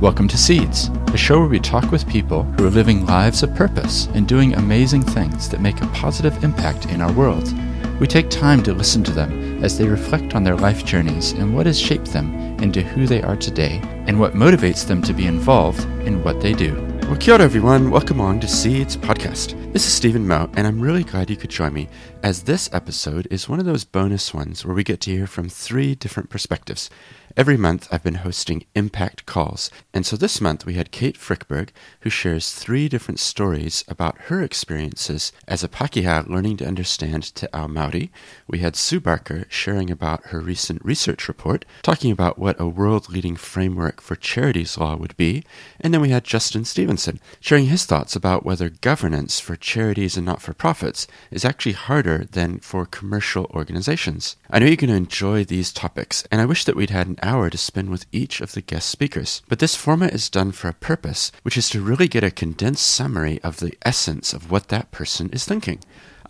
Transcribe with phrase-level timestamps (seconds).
[0.00, 3.54] Welcome to Seeds, a show where we talk with people who are living lives of
[3.54, 7.52] purpose and doing amazing things that make a positive impact in our world.
[8.00, 11.54] We take time to listen to them as they reflect on their life journeys and
[11.54, 15.26] what has shaped them into who they are today and what motivates them to be
[15.26, 16.74] involved in what they do.
[17.02, 17.90] Well, kia ora, everyone.
[17.90, 19.60] Welcome on to Seeds Podcast.
[19.72, 21.88] This is Stephen Moe, and I'm really glad you could join me,
[22.22, 25.48] as this episode is one of those bonus ones where we get to hear from
[25.48, 26.88] three different perspectives.
[27.36, 31.68] Every month, I've been hosting impact calls, and so this month we had Kate Frykberg,
[32.00, 37.46] who shares three different stories about her experiences as a Pakeha learning to understand Te
[37.52, 38.10] Ao Māori.
[38.48, 43.36] We had Sue Barker sharing about her recent research report, talking about what a world-leading
[43.36, 45.44] framework for charities law would be,
[45.80, 50.26] and then we had Justin Stevenson sharing his thoughts about whether governance for charities and
[50.26, 54.34] not-for-profits is actually harder than for commercial organizations.
[54.50, 57.18] I know you're going to enjoy these topics, and I wish that we'd had an
[57.22, 59.42] hour to spend with each of the guest speakers.
[59.48, 62.86] But this format is done for a purpose, which is to really get a condensed
[62.86, 65.80] summary of the essence of what that person is thinking.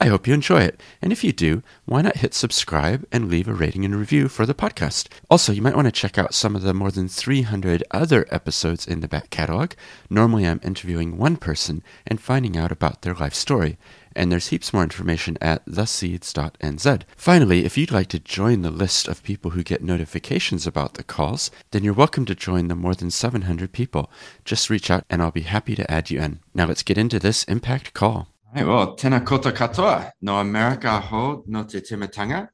[0.02, 0.80] I hope you enjoy it.
[1.02, 4.46] And if you do, why not hit subscribe and leave a rating and review for
[4.46, 5.08] the podcast?
[5.28, 8.86] Also, you might want to check out some of the more than 300 other episodes
[8.86, 9.72] in the back catalog.
[10.08, 13.76] Normally, I'm interviewing one person and finding out about their life story
[14.14, 17.02] and there's heaps more information at theseeds.nz.
[17.16, 21.02] Finally, if you'd like to join the list of people who get notifications about the
[21.02, 24.10] calls, then you're welcome to join the more than 700 people.
[24.44, 26.40] Just reach out and I'll be happy to add you in.
[26.54, 28.28] Now let's get into this impact call.
[28.52, 30.12] All right, well, koutou katoa.
[30.20, 32.48] No America ho no te timatanga.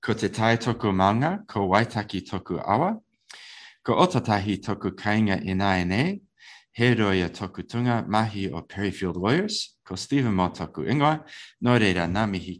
[0.00, 3.00] Ko te tai toku maunga, ko waitaki toku awa.
[3.84, 5.42] Ko otatahi toku kainga.
[5.42, 5.52] He
[8.08, 9.76] mahi o Parry Field Lawyers.
[9.86, 11.22] Ingoa.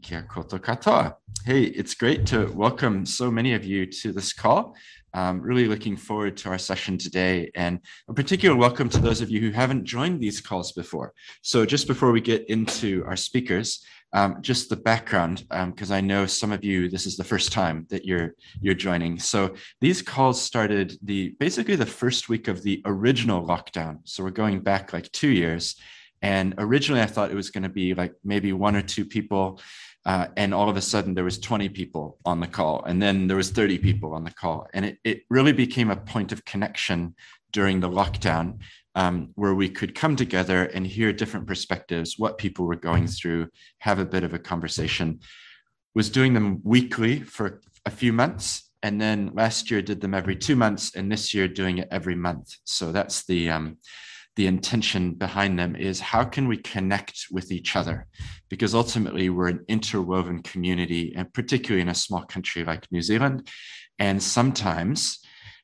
[0.02, 1.14] Kia koutou katoa.
[1.46, 4.76] Hey, it's great to welcome so many of you to this call.
[5.14, 9.30] Um, really looking forward to our session today and a particular welcome to those of
[9.30, 11.14] you who haven't joined these calls before.
[11.40, 13.82] So just before we get into our speakers,
[14.12, 17.52] um, just the background, because um, I know some of you, this is the first
[17.52, 19.18] time that you're you're joining.
[19.18, 24.00] So these calls started the basically the first week of the original lockdown.
[24.04, 25.76] So we're going back like two years.
[26.20, 29.60] And originally I thought it was going to be like maybe one or two people.
[30.04, 33.28] Uh, and all of a sudden there was 20 people on the call and then
[33.28, 36.44] there was 30 people on the call and it, it really became a point of
[36.44, 37.14] connection
[37.52, 38.58] during the lockdown
[38.94, 43.48] um, where we could come together and hear different perspectives, what people were going through,
[43.78, 45.20] have a bit of a conversation.
[45.94, 50.36] Was doing them weekly for a few months, and then last year did them every
[50.36, 52.56] two months, and this year doing it every month.
[52.64, 53.76] So that's the um,
[54.36, 58.06] the intention behind them is how can we connect with each other
[58.48, 63.46] because ultimately we're an interwoven community and particularly in a small country like new zealand
[63.98, 65.21] and sometimes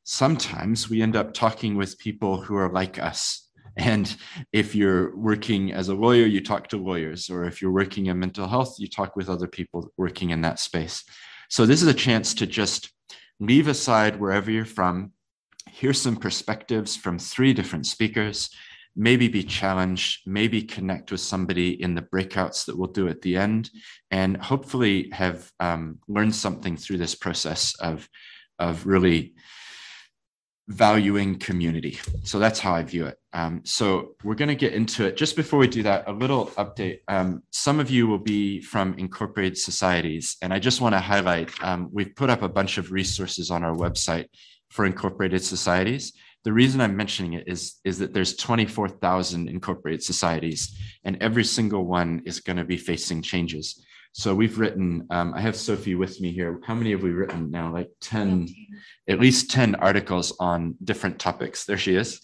[0.09, 3.47] sometimes we end up talking with people who are like us.
[3.77, 4.17] And
[4.55, 8.19] if you're working as a lawyer, you talk to lawyers, or if you're working in
[8.19, 11.05] mental health, you talk with other people working in that space.
[11.51, 12.91] So, this is a chance to just
[13.39, 15.13] leave aside wherever you're from,
[15.71, 18.49] hear some perspectives from three different speakers,
[18.97, 23.37] maybe be challenged, maybe connect with somebody in the breakouts that we'll do at the
[23.37, 23.69] end,
[24.11, 28.09] and hopefully have um, learned something through this process of,
[28.59, 29.35] of really
[30.69, 31.99] valuing community.
[32.25, 33.19] So that's how I view it.
[33.33, 35.17] Um, so we're going to get into it.
[35.17, 37.01] Just before we do that, a little update.
[37.09, 41.51] Um, some of you will be from incorporated societies, and I just want to highlight
[41.63, 44.27] um, we've put up a bunch of resources on our website
[44.69, 46.13] for incorporated societies.
[46.45, 51.87] The reason I'm mentioning it is, is that there's 24,000 incorporated societies, and every single
[51.87, 53.83] one is going to be facing changes.
[54.13, 56.61] So we've written, um, I have Sophie with me here.
[56.65, 57.73] How many have we written now?
[57.73, 58.49] Like 10,
[59.09, 61.65] at least 10 articles on different topics.
[61.65, 62.21] There she is.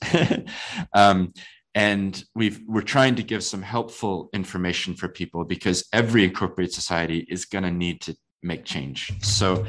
[0.94, 1.32] um,
[1.74, 7.26] and we've, we're trying to give some helpful information for people because every incorporated society
[7.28, 9.12] is going to need to make change.
[9.22, 9.66] So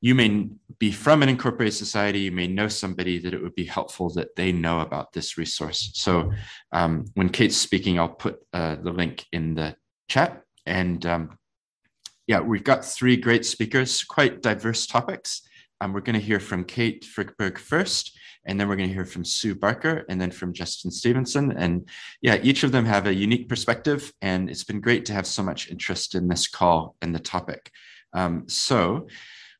[0.00, 3.64] you may be from an incorporated society, you may know somebody that it would be
[3.64, 5.90] helpful that they know about this resource.
[5.94, 6.32] So
[6.70, 9.74] um, when Kate's speaking, I'll put uh, the link in the
[10.08, 10.42] chat.
[10.66, 11.38] And um,
[12.28, 15.48] yeah, we've got three great speakers, quite diverse topics.
[15.80, 19.06] Um, we're going to hear from Kate Frykberg first, and then we're going to hear
[19.06, 21.52] from Sue Barker, and then from Justin Stevenson.
[21.52, 21.88] And
[22.20, 25.42] yeah, each of them have a unique perspective, and it's been great to have so
[25.42, 27.70] much interest in this call and the topic.
[28.12, 29.08] Um, so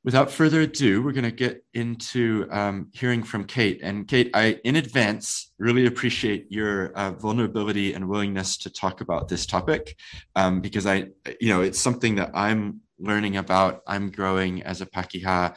[0.05, 3.81] without further ado, we're going to get into um, hearing from Kate.
[3.83, 9.29] And Kate, I, in advance, really appreciate your uh, vulnerability and willingness to talk about
[9.29, 9.97] this topic
[10.37, 11.09] um, because I,
[11.41, 13.83] you know, it's something that I'm learning about.
[13.87, 15.55] I'm growing as a Pakeha.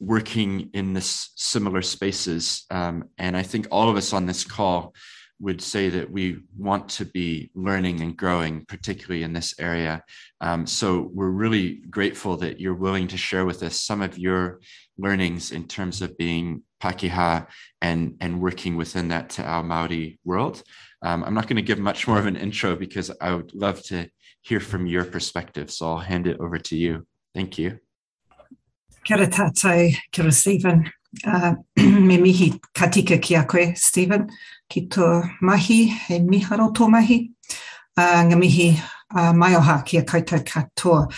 [0.00, 2.64] working in this similar spaces.
[2.70, 4.94] Um, and I think all of us on this call
[5.42, 10.02] would say that we want to be learning and growing, particularly in this area.
[10.40, 14.60] Um, so we're really grateful that you're willing to share with us some of your
[14.96, 17.48] learnings in terms of being Pakeha
[17.80, 20.62] and, and working within that Te Ao Māori world.
[21.02, 23.82] Um, I'm not going to give much more of an intro because I would love
[23.86, 24.08] to
[24.42, 25.72] hear from your perspective.
[25.72, 27.04] So I'll hand it over to you.
[27.34, 27.80] Thank you.
[29.04, 30.92] Kia ora tātou, kia ora Stephen.
[31.26, 34.30] Uh, me mihi katika ki a koe, Stephen,
[34.68, 37.30] ki tō mahi, he miharo tō mahi.
[37.96, 38.82] Uh, ngā mihi
[39.14, 41.12] uh, mai oha ki a koutou katoa.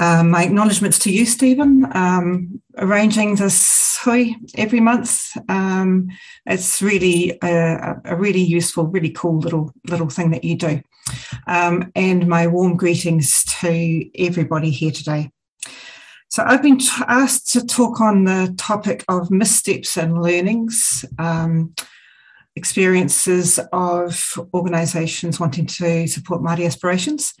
[0.00, 5.36] Uh, my acknowledgements to you, Stephen, um, arranging this hui every month.
[5.48, 6.08] Um,
[6.46, 10.80] it's really a, a, really useful, really cool little little thing that you do.
[11.46, 15.30] Um, and my warm greetings to everybody here today.
[16.30, 21.74] So I've been t- asked to talk on the topic of missteps and learnings, um,
[22.54, 27.34] experiences of organisations wanting to support Māori aspirations.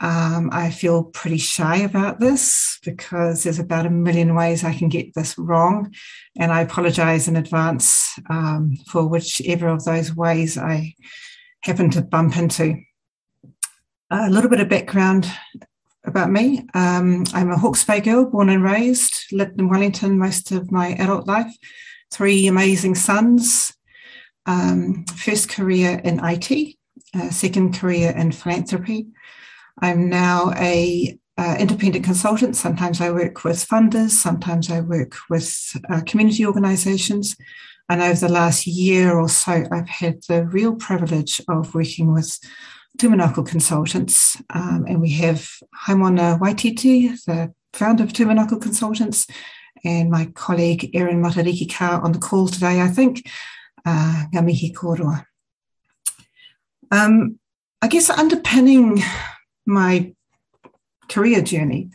[0.00, 4.88] Um, I feel pretty shy about this because there's about a million ways I can
[4.88, 5.92] get this wrong,
[6.38, 10.94] and I apologise in advance um, for whichever of those ways I
[11.62, 12.76] happen to bump into.
[14.10, 15.28] A little bit of background
[16.08, 16.66] about me.
[16.74, 20.88] Um, I'm a Hawke's Bay girl, born and raised, lived in Wellington most of my
[20.94, 21.54] adult life.
[22.10, 23.72] Three amazing sons.
[24.46, 26.76] Um, first career in IT,
[27.14, 29.08] uh, second career in philanthropy.
[29.80, 32.56] I'm now a uh, independent consultant.
[32.56, 37.36] Sometimes I work with funders, sometimes I work with uh, community organisations.
[37.90, 42.38] And over the last year or so, I've had the real privilege of working with
[42.96, 45.48] Tumanako Consultants, um, and we have
[45.86, 49.26] Haimona Waititi, the founder of Tumanako Consultants,
[49.84, 51.68] and my colleague Erin Matariki
[52.02, 53.28] on the call today, I think.
[53.84, 55.24] Uh, Ngamihi Koroa.
[56.90, 57.38] Um,
[57.80, 59.02] I guess underpinning
[59.64, 60.14] my
[61.08, 61.90] career journey,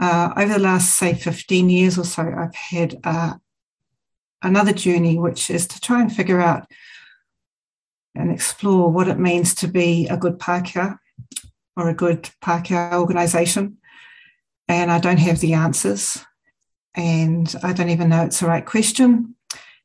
[0.00, 3.34] uh, over the last, say, 15 years or so, I've had uh,
[4.42, 6.66] another journey, which is to try and figure out
[8.20, 10.98] and explore what it means to be a good Pākehā
[11.76, 13.78] or a good Pākehā organisation.
[14.68, 16.18] And I don't have the answers.
[16.94, 19.34] And I don't even know it's the right question.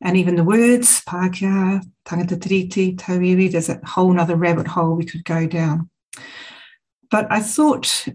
[0.01, 5.05] And even the words, Pākehā, tangata tiriti, tauiwi, there's a whole other rabbit hole we
[5.05, 5.89] could go down.
[7.09, 8.07] But I thought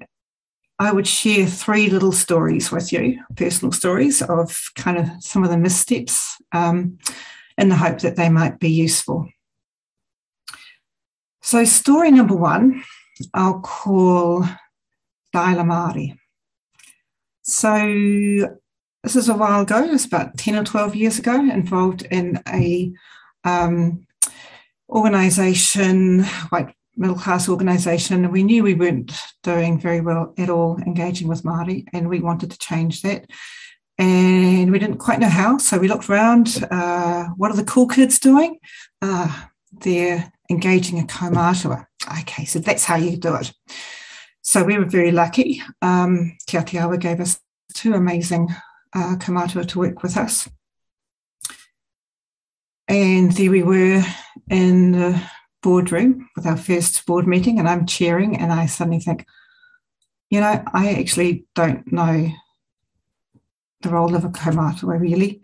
[0.78, 5.50] I would share three little stories with you, personal stories of kind of some of
[5.50, 6.98] the missteps um,
[7.58, 9.28] in the hope that they might be useful.
[11.42, 12.84] So, story number one,
[13.32, 14.42] I'll call
[15.34, 16.16] Daila Māori.
[17.42, 18.56] So,
[19.02, 22.42] this is a while ago, it was about 10 or 12 years ago, involved in
[22.46, 22.92] a
[23.44, 24.06] um,
[24.90, 30.78] organisation, white middle class organisation, and we knew we weren't doing very well at all
[30.86, 33.30] engaging with Māori, and we wanted to change that.
[33.98, 36.66] And we didn't quite know how, so we looked around.
[36.70, 38.58] Uh, what are the cool kids doing?
[39.00, 41.86] Uh, they're engaging a kaumātua.
[42.20, 43.52] Okay, so that's how you do it.
[44.42, 45.62] So we were very lucky.
[45.80, 47.38] Um, Te Atiawa gave us
[47.72, 48.48] two amazing
[48.94, 50.48] uh, kaumātua to work with us.
[52.88, 54.02] And there we were
[54.50, 55.22] in the
[55.62, 59.26] boardroom with our first board meeting, and I'm chairing, and I suddenly think,
[60.28, 62.28] you know, I actually don't know
[63.82, 65.42] the role of a kaumātua really.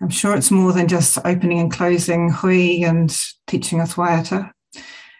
[0.00, 4.50] I'm sure it's more than just opening and closing hui and teaching us waiata.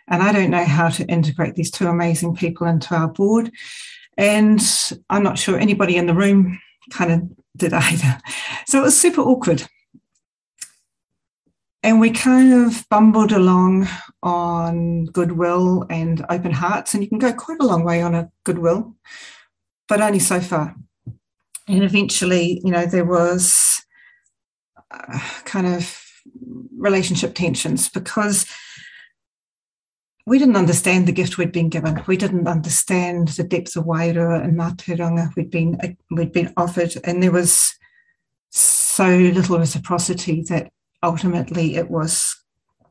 [0.08, 3.50] And I don't know how to integrate these two amazing people into our board.
[4.18, 4.60] And
[5.10, 7.22] I'm not sure anybody in the room kind of
[7.56, 8.18] did either.
[8.66, 9.64] So it was super awkward.
[11.82, 13.88] And we kind of bumbled along
[14.22, 16.94] on goodwill and open hearts.
[16.94, 18.96] And you can go quite a long way on a goodwill,
[19.86, 20.74] but only so far.
[21.68, 23.83] And eventually, you know, there was
[25.44, 26.00] kind of
[26.76, 28.46] relationship tensions because
[30.26, 32.02] we didn't understand the gift we'd been given.
[32.06, 35.78] We didn't understand the depth of wairua and mātauranga we'd been
[36.10, 37.74] we'd been offered, and there was
[38.50, 40.70] so little reciprocity that
[41.02, 42.36] ultimately it was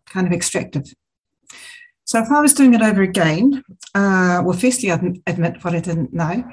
[0.05, 0.85] kind of extractive.
[2.05, 3.63] So if I was doing it over again,
[3.95, 6.43] uh, well, firstly I'd admit what I didn't know,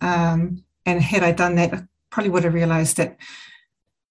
[0.00, 3.16] um, and had I done that, I probably would have realised that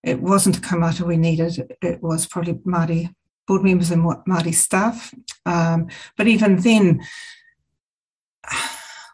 [0.06, 3.14] it wasn't a kaumata we needed, it was probably Māori
[3.48, 5.14] board members and Māori staff.
[5.46, 7.02] Um, but even then,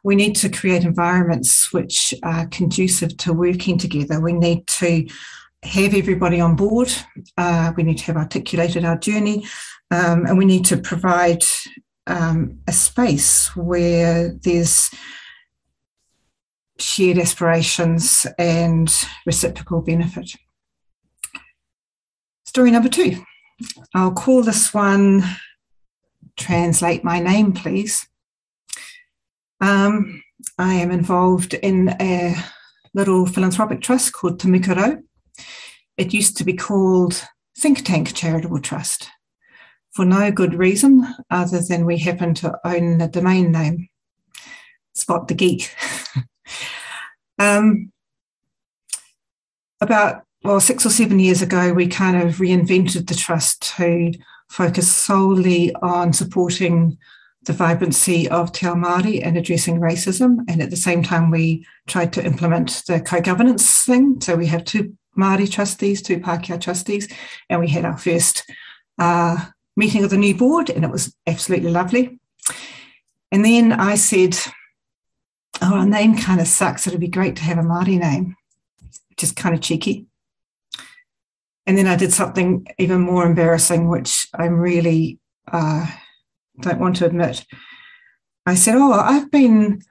[0.03, 4.19] we need to create environments which are conducive to working together.
[4.19, 5.07] We need to
[5.63, 6.91] have everybody on board.
[7.37, 9.45] Uh, we need to have articulated our journey,
[9.91, 11.43] um, and we need to provide
[12.07, 14.89] um, a space where there's
[16.79, 18.91] shared aspirations and
[19.25, 20.35] reciprocal benefit.
[22.51, 23.15] Story number two.
[23.95, 25.23] I'll call this one
[26.35, 28.09] Translate My Name, Please.
[29.61, 30.21] Um,
[30.57, 32.35] I am involved in a
[32.93, 34.49] little philanthropic trust called Te
[35.95, 37.25] It used to be called
[37.57, 39.07] Think Tank Charitable Trust
[39.91, 43.87] for no good reason other than we happen to own the domain name,
[44.93, 45.73] Spot the Geek.
[47.39, 47.93] um,
[49.79, 54.11] about well, six or seven years ago, we kind of reinvented the trust to
[54.49, 56.97] focus solely on supporting
[57.43, 60.39] the vibrancy of Te Ao Māori and addressing racism.
[60.47, 64.19] And at the same time, we tried to implement the co-governance thing.
[64.21, 67.07] So we have two Māori trustees, two Pākehā trustees,
[67.49, 68.43] and we had our first
[68.99, 69.45] uh,
[69.75, 72.19] meeting of the new board, and it was absolutely lovely.
[73.31, 74.37] And then I said,
[75.61, 76.87] oh, our name kind of sucks.
[76.87, 78.35] It'd be great to have a Māori name,
[79.21, 80.07] is kind of cheeky.
[81.71, 85.89] And then I did something even more embarrassing, which I'm really uh,
[86.59, 87.45] don't want to admit.
[88.45, 89.81] I said, Oh, I've been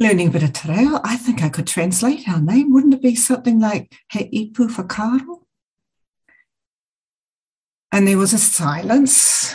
[0.00, 0.98] learning a bit of te reo.
[1.04, 2.72] I think I could translate our name.
[2.72, 5.42] Wouldn't it be something like He Ipu Whakaaro?
[7.92, 9.54] And there was a silence.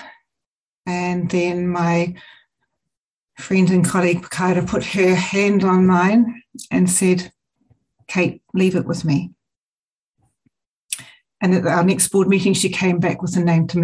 [0.86, 2.16] And then my
[3.38, 7.34] friend and colleague Pakaira put her hand on mine and said,
[8.08, 9.34] Kate, leave it with me.
[11.44, 13.82] And at our next board meeting, she came back with the name Te.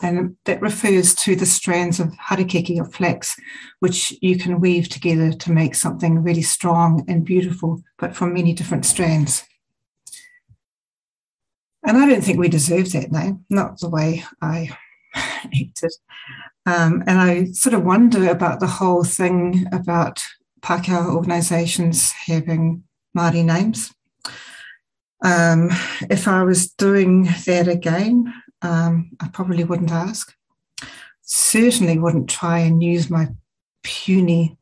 [0.00, 3.36] And that refers to the strands of harakeke or flax,
[3.80, 8.54] which you can weave together to make something really strong and beautiful, but from many
[8.54, 9.44] different strands.
[11.86, 14.70] And I don't think we deserve that name, not the way I
[15.14, 15.92] acted.
[16.64, 20.24] Um, and I sort of wonder about the whole thing about
[20.62, 22.84] Pākehā organisations having
[23.14, 23.92] Māori names.
[25.22, 25.70] Um,
[26.10, 28.32] if I was doing that again,
[28.62, 30.34] um, I probably wouldn't ask.
[31.22, 33.28] Certainly wouldn't try and use my
[33.82, 34.56] puny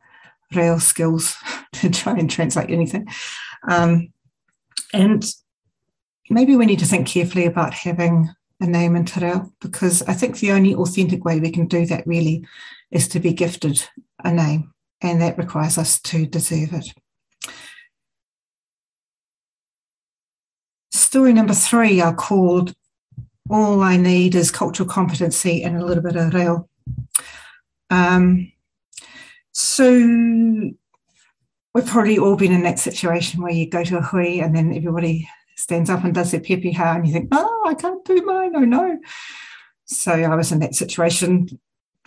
[0.55, 1.37] reo skills
[1.75, 3.07] to try and translate anything.
[3.69, 4.13] Um,
[4.93, 5.25] and
[6.31, 8.31] maybe we need to think carefully about having
[8.61, 11.87] a name in Te Reo because I think the only authentic way we can do
[11.87, 12.47] that really
[12.91, 13.85] is to be gifted
[14.23, 16.87] a name, and that requires us to deserve it.
[21.15, 22.75] Story number three are called
[23.49, 26.69] All I Need is Cultural Competency and a Little Bit of Reo.
[27.89, 28.51] Um,
[29.53, 29.93] so
[31.73, 34.75] we've probably all been in that situation where you go to a hui and then
[34.75, 38.57] everybody stands up and does their pepeha and you think, oh, I can't do mine,
[38.57, 38.99] oh no.
[39.85, 41.61] So I was in that situation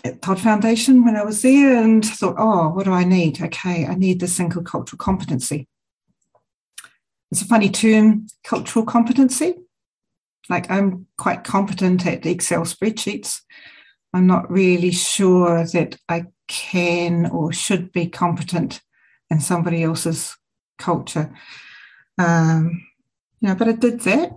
[0.03, 3.41] at Todd Foundation when I was there and thought, oh, what do I need?
[3.41, 5.65] Okay, I need this thing called cultural competency
[7.31, 9.55] it's a funny term, cultural competency.
[10.49, 13.41] Like I'm quite competent at Excel spreadsheets.
[14.13, 18.81] I'm not really sure that I can or should be competent
[19.29, 20.37] in somebody else's
[20.77, 21.33] culture.
[22.17, 22.85] Um,
[23.41, 24.31] you know, but I did that.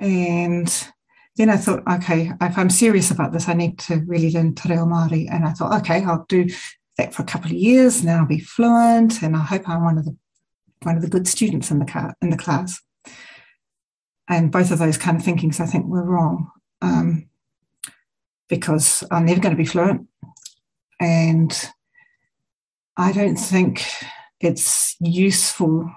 [0.00, 0.88] And
[1.36, 4.68] then I thought, okay, if I'm serious about this, I need to really learn Te
[4.68, 5.30] Reo Māori.
[5.30, 6.48] And I thought, okay, I'll do
[6.98, 9.22] that for a couple of years then I'll be fluent.
[9.22, 10.16] And I hope I'm one of the
[10.82, 12.80] one of the good students in the car in the class.
[14.28, 17.28] And both of those kind of thinkings, I think, were wrong um,
[18.48, 20.06] because I'm never going to be fluent,
[21.00, 21.70] and
[22.96, 23.84] I don't think
[24.40, 25.92] it's useful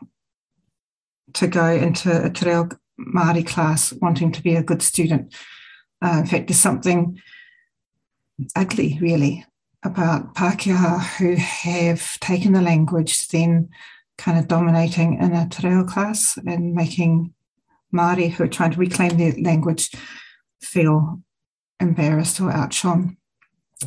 [1.34, 5.34] to go into a Te Reo Māori class wanting to be a good student.
[6.04, 7.20] Uh, in fact, there's something
[8.56, 9.46] ugly, really,
[9.84, 13.70] about Pākehā who have taken the language, then
[14.18, 17.34] kind of dominating in a te reo class and making
[17.94, 19.92] Māori who are trying to reclaim their language
[20.62, 21.22] feel
[21.80, 23.18] embarrassed or outshone.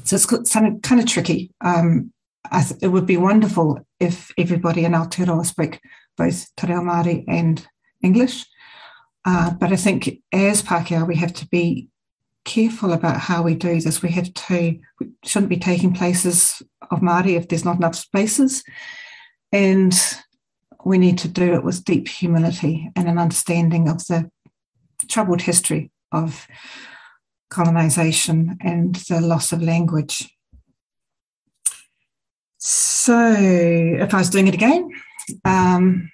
[0.04, 1.52] So it's kind of, kind of tricky.
[1.60, 2.12] Um,
[2.52, 5.80] th- it would be wonderful if everybody in Aotearoa spoke
[6.16, 7.66] both Te Reo Māori and
[8.02, 8.46] English.
[9.24, 11.88] Uh, but I think as Pākehā, we have to be
[12.44, 14.02] careful about how we do this.
[14.02, 18.62] We have to, we shouldn't be taking places of Māori if there's not enough spaces.
[19.52, 19.94] And
[20.84, 24.30] we need to do it with deep humility and an understanding of the
[25.08, 26.46] troubled history of
[27.50, 30.32] colonization and the loss of language.
[32.58, 34.90] So, if I was doing it again,
[35.44, 36.10] um,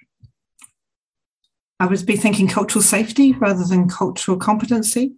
[1.79, 5.13] I would be thinking cultural safety rather than cultural competency.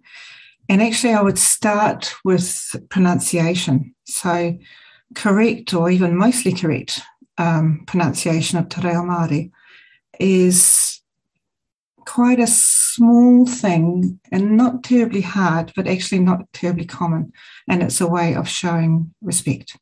[0.68, 3.94] And actually, I would start with pronunciation.
[4.06, 4.58] So,
[5.14, 7.02] correct or even mostly correct
[7.38, 9.52] um, pronunciation of Te Reo Māori
[10.20, 11.02] is
[12.06, 17.34] quite a small thing and not terribly hard, but actually not terribly common.
[17.68, 19.78] And it's a way of showing respect.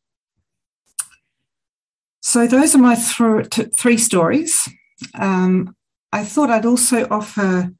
[2.21, 4.67] So, those are my th- three stories.
[5.15, 5.75] Um,
[6.13, 7.73] I thought I'd also offer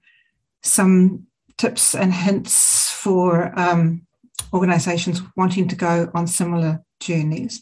[0.63, 1.27] some
[1.57, 4.05] tips and hints for um,
[4.53, 7.61] organisations wanting to go on similar journeys.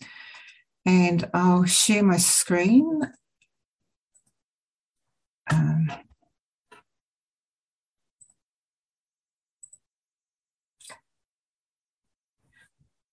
[0.85, 3.01] And I'll share my screen.
[5.51, 5.91] Um,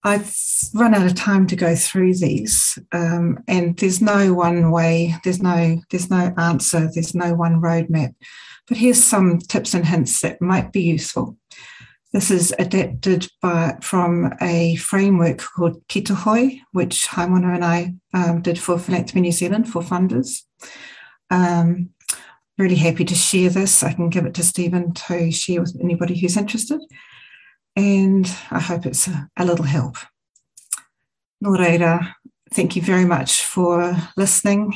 [0.04, 0.34] I've
[0.74, 5.42] run out of time to go through these, um, and there's no one way, there's
[5.42, 8.14] no there's no answer, there's no one roadmap.
[8.68, 11.36] But here's some tips and hints that might be useful.
[12.12, 18.58] This is adapted by, from a framework called Kitahoi, which Haimona and I um, did
[18.58, 20.42] for Philanthropy New Zealand for funders.
[21.30, 21.90] Um,
[22.56, 23.82] really happy to share this.
[23.82, 26.80] I can give it to Stephen to share with anybody who's interested
[27.78, 29.96] and I hope it's a, a little help.
[31.44, 32.14] Nō reira,
[32.52, 34.74] thank you very much for listening.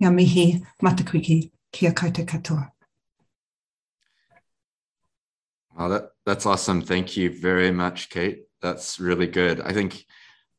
[0.00, 0.62] Ngā mihi
[1.72, 2.70] kia koutou katoa.
[5.76, 6.82] That, that's awesome.
[6.82, 8.44] Thank you very much, Kate.
[8.60, 9.60] That's really good.
[9.60, 10.04] I think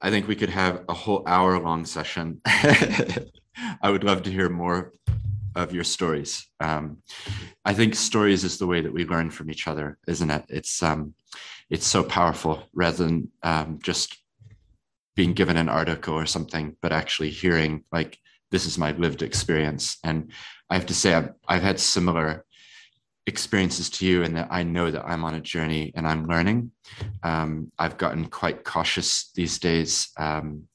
[0.01, 2.41] I think we could have a whole hour long session.
[2.45, 4.91] I would love to hear more
[5.55, 6.47] of your stories.
[6.59, 6.97] Um,
[7.63, 10.45] I think stories is the way that we learn from each other, isn't it?
[10.49, 11.13] It's um,
[11.69, 14.17] it's so powerful rather than um, just
[15.15, 18.17] being given an article or something, but actually hearing like
[18.51, 19.97] this is my lived experience.
[20.03, 20.31] And
[20.69, 22.45] I have to say, I've, I've had similar
[23.25, 26.71] experiences to you and that I know that I'm on a journey and I'm learning.
[27.23, 30.09] Um, I've gotten quite cautious these days.
[30.17, 30.67] Um,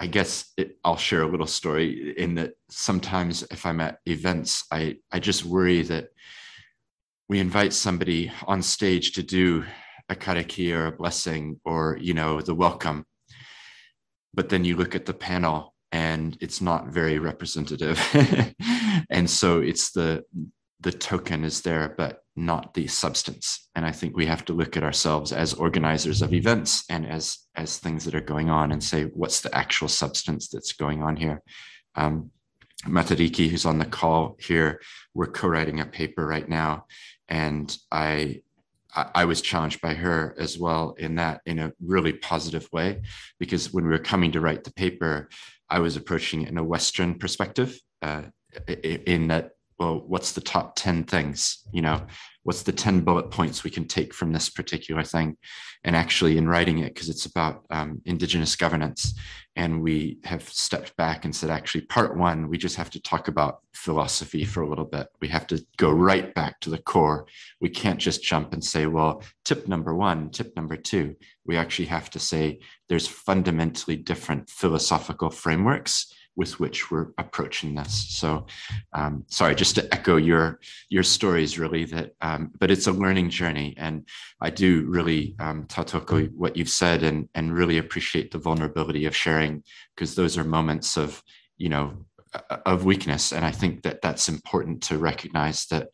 [0.00, 4.64] I guess it, I'll share a little story in that sometimes if I'm at events,
[4.70, 6.08] I, I just worry that
[7.28, 9.64] we invite somebody on stage to do
[10.08, 13.06] a karakia or a blessing or you know the welcome
[14.34, 17.98] but then you look at the panel and it's not very representative
[19.10, 20.22] and so it's the
[20.84, 23.68] the token is there but not the substance.
[23.74, 27.38] And i think we have to look at ourselves as organizers of events and as
[27.56, 31.16] as things that are going on and say what's the actual substance that's going on
[31.16, 31.42] here?
[31.96, 32.30] Um,
[32.86, 34.80] Matariki, who's on the call here,
[35.14, 36.84] we're co-writing a paper right now,
[37.28, 38.42] and I
[38.94, 43.02] I, was challenged by her as well in that in a really positive way
[43.40, 45.28] because when we were coming to write the paper
[45.68, 48.22] i was approaching it in a western perspective uh,
[48.68, 51.66] in that well what's the top 10 things?
[51.72, 52.06] You know
[52.44, 55.36] what's the 10 bullet points we can take from this particular thing?
[55.82, 59.18] And actually in writing it because it's about um, indigenous governance.
[59.56, 63.28] And we have stepped back and said actually part one we just have to talk
[63.28, 65.08] about philosophy for a little bit.
[65.20, 67.26] We have to go right back to the core.
[67.60, 71.16] We can't just jump and say well tip number one tip number two.
[71.46, 78.06] We actually have to say there's fundamentally different philosophical frameworks with which we're approaching this.
[78.10, 78.46] So,
[78.92, 81.84] um, sorry, just to echo your your stories, really.
[81.84, 84.06] That, um, but it's a learning journey, and
[84.40, 89.16] I do really um, tautoko what you've said, and and really appreciate the vulnerability of
[89.16, 89.62] sharing
[89.94, 91.22] because those are moments of
[91.56, 92.06] you know
[92.66, 95.88] of weakness, and I think that that's important to recognize that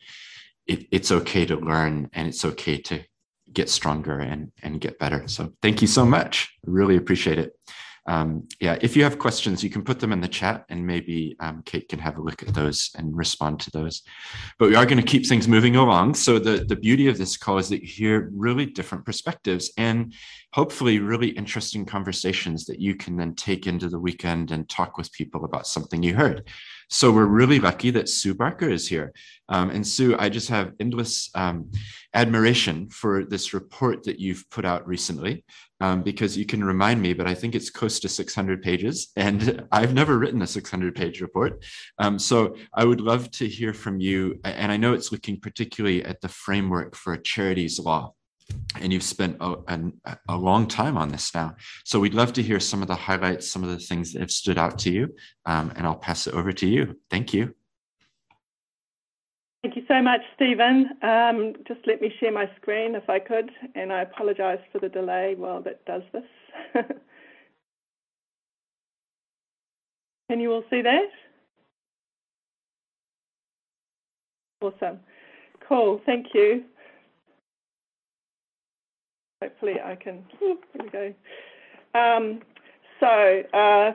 [0.67, 3.05] it, it's okay to learn, and it's okay to
[3.53, 5.29] get stronger and and get better.
[5.29, 6.51] So, thank you so much.
[6.65, 7.53] Really appreciate it
[8.07, 11.37] um, yeah, if you have questions, you can put them in the chat and maybe
[11.41, 14.03] um, Kate can have a look at those and respond to those.
[14.59, 16.15] But we are going to keep things moving along.
[16.15, 20.15] So the, the beauty of this call is that you hear really different perspectives and
[20.53, 25.13] hopefully really interesting conversations that you can then take into the weekend and talk with
[25.13, 26.49] people about something you heard.
[26.93, 29.13] So we're really lucky that Sue Barker is here.
[29.49, 31.71] Um, and Sue, I just have endless um,
[32.15, 35.45] admiration for this report that you've put out recently,
[35.81, 39.65] um, because you can remind me, but I think it's close to 600 pages, and
[39.73, 41.65] I've never written a 600 page report.
[41.99, 44.41] Um, so I would love to hear from you.
[44.43, 48.15] And I know it's looking particularly at the framework for a charities law
[48.79, 51.57] and you've spent a, a, a, long time on this now.
[51.85, 54.31] So we'd love to hear some of the highlights, some of the things that have
[54.31, 55.15] stood out to you,
[55.47, 56.97] um, and I'll pass it over to you.
[57.11, 57.55] Thank you.
[59.63, 60.89] Thank you so much, Stephen.
[61.03, 64.89] Um, just let me share my screen if I could, and I apologise for the
[64.89, 66.23] delay while that does this.
[70.31, 71.09] Can you all see that?
[74.63, 75.01] Awesome.
[75.69, 76.65] Cool, thank you.
[79.43, 81.15] Hopefully I can, here we go.
[81.99, 82.41] Um,
[83.01, 83.95] so, uh,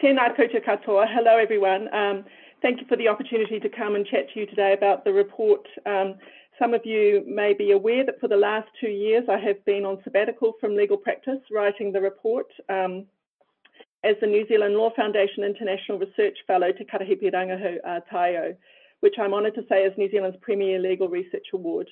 [0.00, 1.06] tēnā koutou katoa.
[1.12, 1.92] Hello everyone.
[1.92, 2.24] Um,
[2.62, 5.66] thank you for the opportunity to come and chat to you today about the report.
[5.84, 6.14] Um,
[6.60, 9.84] some of you may be aware that for the last two years I have been
[9.84, 13.06] on sabbatical from legal practice writing the report um,
[14.04, 18.52] as the New Zealand Law Foundation International Research Fellow to Karahipi Rangahau uh,
[19.00, 21.88] which I'm honoured to say is New Zealand's premier legal research award.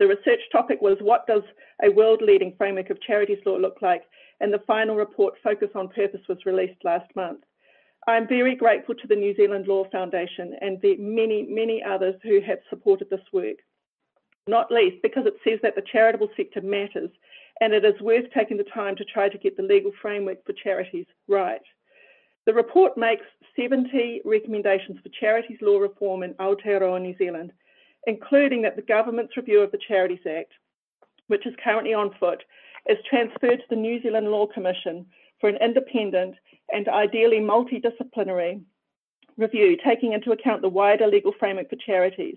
[0.00, 1.42] The research topic was what does
[1.84, 4.02] a world leading framework of charities law look like?
[4.40, 7.40] And the final report, Focus on Purpose, was released last month.
[8.08, 12.40] I'm very grateful to the New Zealand Law Foundation and the many, many others who
[12.40, 13.58] have supported this work
[14.46, 17.10] not least because it says that the charitable sector matters
[17.60, 20.52] and it is worth taking the time to try to get the legal framework for
[20.52, 21.60] charities right.
[22.46, 23.24] The report makes
[23.58, 27.52] 70 recommendations for charities law reform in Aotearoa, New Zealand,
[28.06, 30.52] including that the government's review of the Charities Act,
[31.28, 32.42] which is currently on foot,
[32.88, 35.06] is transferred to the New Zealand Law Commission
[35.40, 36.36] for an independent
[36.72, 38.62] and ideally multidisciplinary
[39.36, 42.36] review, taking into account the wider legal framework for charities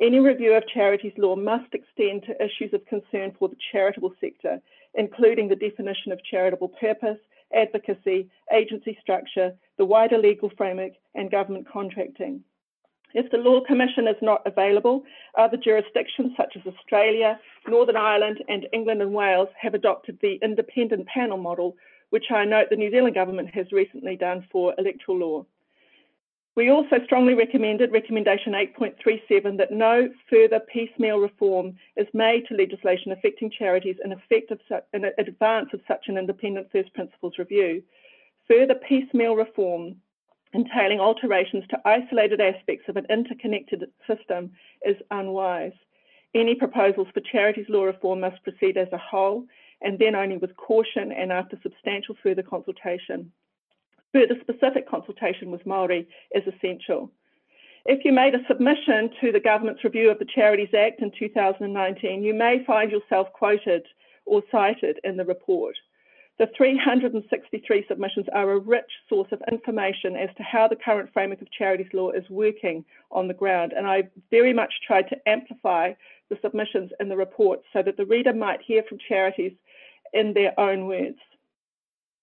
[0.00, 4.60] any review of charities law must extend to issues of concern for the charitable sector,
[4.94, 7.18] including the definition of charitable purpose,
[7.54, 12.42] advocacy, agency structure, the wider legal framework, and government contracting.
[13.14, 15.04] If the Law Commission is not available,
[15.38, 21.06] other jurisdictions such as Australia, Northern Ireland, and England and Wales have adopted the independent
[21.06, 21.76] panel model,
[22.10, 25.46] which I note the New Zealand government has recently done for electoral law.
[26.56, 33.12] We also strongly recommended recommendation 8.37 that no further piecemeal reform is made to legislation
[33.12, 34.60] affecting charities in, effect of
[34.92, 37.82] in advance of such an independent first principles review.
[38.48, 39.96] Further piecemeal reform
[40.54, 44.52] entailing alterations to isolated aspects of an interconnected system
[44.84, 45.72] is unwise.
[46.34, 49.44] Any proposals for charities law reform must proceed as a whole
[49.82, 53.30] and then only with caution and after substantial further consultation.
[54.12, 57.10] Further specific consultation with Māori is essential.
[57.86, 62.22] If you made a submission to the government's review of the Charities Act in 2019,
[62.22, 63.84] you may find yourself quoted
[64.24, 65.76] or cited in the report.
[66.38, 71.40] The 363 submissions are a rich source of information as to how the current framework
[71.40, 75.92] of charities law is working on the ground, and I very much tried to amplify
[76.30, 79.52] the submissions in the report so that the reader might hear from charities
[80.12, 81.18] in their own words.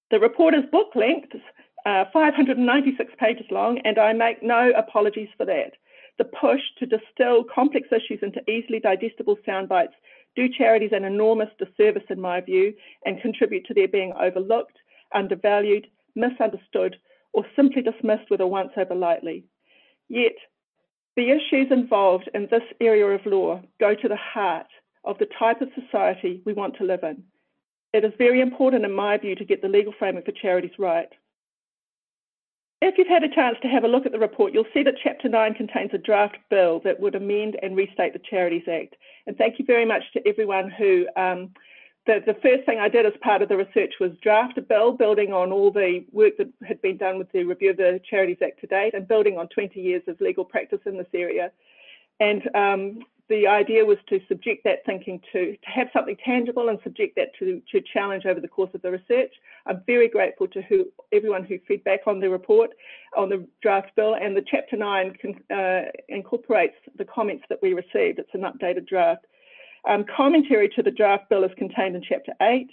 [0.09, 1.33] The report is book length,
[1.85, 5.71] uh, 596 pages long, and I make no apologies for that.
[6.17, 9.93] The push to distill complex issues into easily digestible sound bites
[10.35, 12.73] do charities an enormous disservice, in my view,
[13.05, 14.77] and contribute to their being overlooked,
[15.13, 16.97] undervalued, misunderstood,
[17.33, 19.43] or simply dismissed with a once over lightly.
[20.09, 20.35] Yet,
[21.15, 24.67] the issues involved in this area of law go to the heart
[25.03, 27.23] of the type of society we want to live in.
[27.93, 31.09] It is very important, in my view, to get the legal framework for charities right.
[32.83, 34.95] If you've had a chance to have a look at the report, you'll see that
[35.01, 38.95] Chapter 9 contains a draft bill that would amend and restate the Charities Act.
[39.27, 41.51] And thank you very much to everyone who, um,
[42.07, 44.93] the, the first thing I did as part of the research was draft a bill
[44.93, 48.39] building on all the work that had been done with the review of the Charities
[48.43, 51.51] Act to date and building on 20 years of legal practice in this area.
[52.19, 56.79] And um, the idea was to subject that thinking to, to have something tangible and
[56.83, 59.31] subject that to, to challenge over the course of the research.
[59.65, 62.71] I'm very grateful to who, everyone who feedback on the report,
[63.17, 67.73] on the draft bill, and the Chapter 9 can, uh, incorporates the comments that we
[67.73, 68.19] received.
[68.19, 69.25] It's an updated draft.
[69.87, 72.69] Um, commentary to the draft bill is contained in Chapter 8,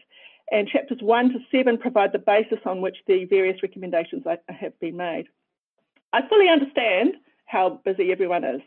[0.50, 4.96] and Chapters 1 to 7 provide the basis on which the various recommendations have been
[4.96, 5.26] made.
[6.12, 7.14] I fully understand
[7.46, 8.62] how busy everyone is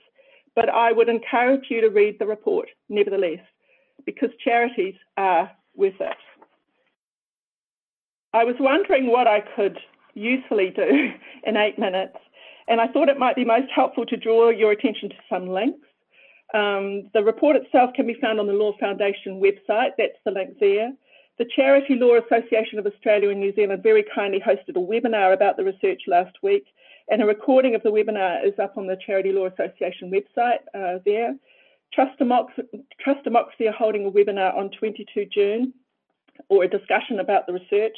[0.56, 3.40] but I would encourage you to read the report, nevertheless,
[4.06, 6.18] because charities are with it.
[8.34, 9.78] I was wondering what I could
[10.14, 11.12] usefully do
[11.46, 12.18] in eight minutes,
[12.68, 15.88] and I thought it might be most helpful to draw your attention to some links.
[16.54, 20.58] Um, the report itself can be found on the Law Foundation website, that's the link
[20.60, 20.92] there.
[21.38, 25.58] The Charity Law Association of Australia and New Zealand very kindly hosted a webinar about
[25.58, 26.66] the research last week,
[27.10, 31.00] and a recording of the webinar is up on the Charity Law Association website uh,
[31.06, 31.36] there.
[31.94, 32.64] Trust Democracy,
[33.00, 35.74] Trust Democracy are holding a webinar on 22 June
[36.50, 37.98] or a discussion about the research.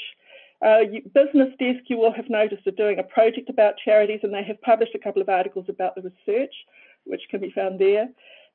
[0.65, 4.33] Uh, you, Business Desk, you will have noticed, are doing a project about charities and
[4.33, 6.53] they have published a couple of articles about the research,
[7.05, 8.07] which can be found there.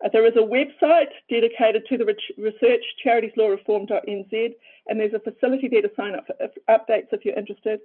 [0.04, 2.06] Uh, there is a website dedicated to the
[2.38, 4.54] research, charitiesLawReform.nz,
[4.88, 6.34] and there's a facility there to sign up for
[6.68, 7.80] updates if you're interested.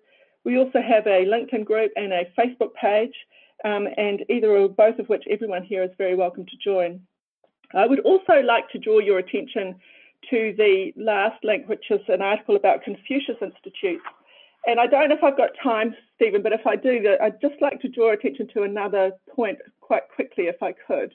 [0.46, 3.14] We also have a LinkedIn group and a Facebook page,
[3.64, 7.02] um, and either or both of which everyone here is very welcome to join.
[7.74, 9.76] I would also like to draw your attention
[10.30, 14.04] to the last link, which is an article about Confucius Institutes.
[14.66, 17.62] And I don't know if I've got time, Stephen, but if I do, I'd just
[17.62, 21.14] like to draw attention to another point quite quickly, if I could,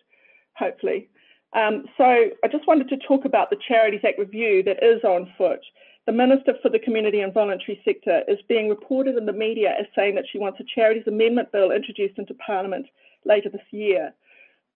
[0.56, 1.08] hopefully.
[1.54, 5.32] Um, so I just wanted to talk about the Charities Act review that is on
[5.38, 5.60] foot.
[6.08, 9.84] The Minister for the Community and Voluntary Sector is being reported in the media as
[9.94, 12.86] saying that she wants a Charities Amendment Bill introduced into Parliament
[13.26, 14.14] later this year.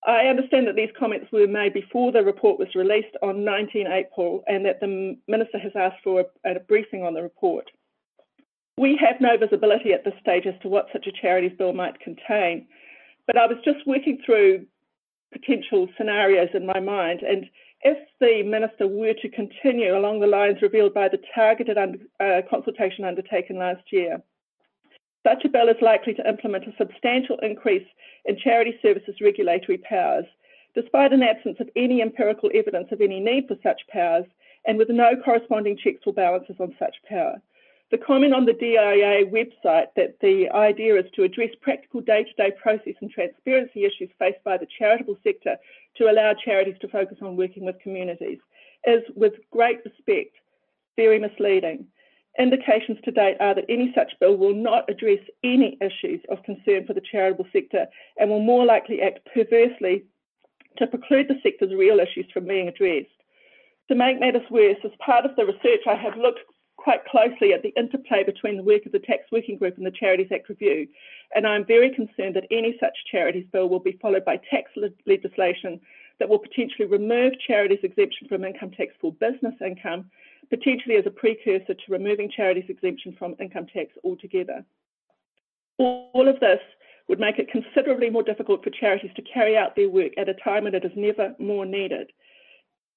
[0.06, 4.44] I understand that these comments were made before the report was released on 19 April
[4.46, 7.70] and that the Minister has asked for a, a briefing on the report.
[8.76, 11.98] We have no visibility at this stage as to what such a charities bill might
[12.00, 12.66] contain,
[13.26, 14.66] but I was just working through
[15.32, 17.22] potential scenarios in my mind.
[17.22, 17.46] And
[17.82, 23.04] if the minister were to continue along the lines revealed by the targeted uh, consultation
[23.04, 24.22] undertaken last year,
[25.26, 27.86] such a bill is likely to implement a substantial increase
[28.24, 30.24] in charity services regulatory powers,
[30.74, 34.26] despite an absence of any empirical evidence of any need for such powers
[34.66, 37.40] and with no corresponding checks or balances on such power.
[37.92, 42.32] The comment on the DIA website that the idea is to address practical day to
[42.42, 45.58] day process and transparency issues faced by the charitable sector
[45.98, 48.38] to allow charities to focus on working with communities
[48.86, 50.34] is, with great respect,
[50.96, 51.86] very misleading.
[52.38, 56.86] Indications to date are that any such bill will not address any issues of concern
[56.86, 57.84] for the charitable sector
[58.16, 60.02] and will more likely act perversely
[60.78, 63.10] to preclude the sector's real issues from being addressed.
[63.88, 66.40] To make matters worse, as part of the research, I have looked
[66.82, 69.92] quite closely at the interplay between the work of the Tax Working Group and the
[69.92, 70.88] Charities Act Review,
[71.34, 74.88] and I'm very concerned that any such charities bill will be followed by tax le
[75.06, 75.80] legislation
[76.18, 80.10] that will potentially remove charities' exemption from income tax for business income,
[80.50, 84.64] potentially as a precursor to removing charities' exemption from income tax altogether.
[85.78, 86.60] All of this
[87.08, 90.34] would make it considerably more difficult for charities to carry out their work at a
[90.34, 92.12] time when it is never more needed.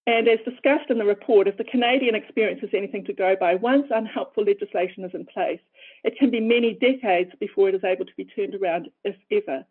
[0.08, 3.56] And as discussed in the report, if the Canadian experience is anything to go by,
[3.56, 5.60] once unhelpful legislation is in place,
[6.04, 9.66] it can be many decades before it is able to be turned around, if ever.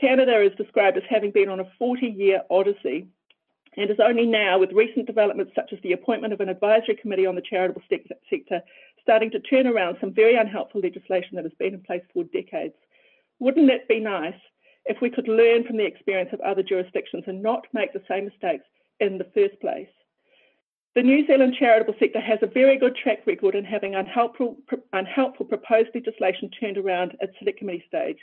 [0.00, 3.08] Canada is described as having been on a 40 year odyssey
[3.76, 7.26] and is only now, with recent developments such as the appointment of an advisory committee
[7.26, 8.62] on the charitable sector,
[9.02, 12.74] starting to turn around some very unhelpful legislation that has been in place for decades.
[13.40, 14.38] Wouldn't it be nice
[14.84, 18.26] if we could learn from the experience of other jurisdictions and not make the same
[18.26, 18.64] mistakes
[19.04, 19.88] in the first place.
[20.94, 24.56] The New Zealand charitable sector has a very good track record in having unhelpful,
[24.92, 28.18] unhelpful proposed legislation turned around at select committee stage.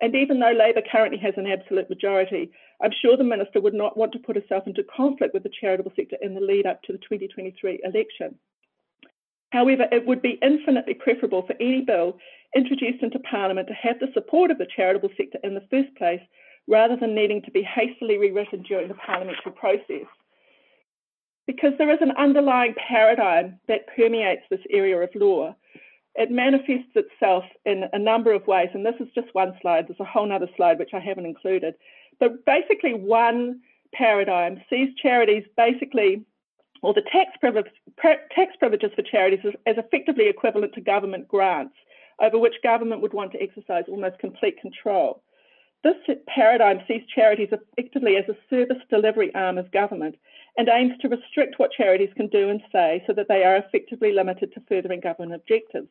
[0.00, 3.96] And even though Labor currently has an absolute majority, I'm sure the minister would not
[3.96, 6.92] want to put herself into conflict with the charitable sector in the lead up to
[6.92, 8.38] the 2023 election.
[9.50, 12.18] However, it would be infinitely preferable for any bill
[12.56, 16.20] introduced into Parliament to have the support of the charitable sector in the first place
[16.66, 20.06] rather than needing to be hastily rewritten during the parliamentary process.
[21.46, 25.54] Because there is an underlying paradigm that permeates this area of law.
[26.14, 29.88] It manifests itself in a number of ways, and this is just one slide.
[29.88, 31.74] There's a whole other slide which I haven't included.
[32.18, 33.60] But basically, one
[33.92, 36.24] paradigm sees charities basically,
[36.82, 37.32] or the tax,
[38.34, 41.74] tax privileges for charities as effectively equivalent to government grants,
[42.20, 45.22] over which government would want to exercise almost complete control.
[45.84, 50.16] This paradigm sees charities effectively as a service delivery arm of government
[50.56, 54.10] and aims to restrict what charities can do and say so that they are effectively
[54.12, 55.88] limited to furthering government objectives.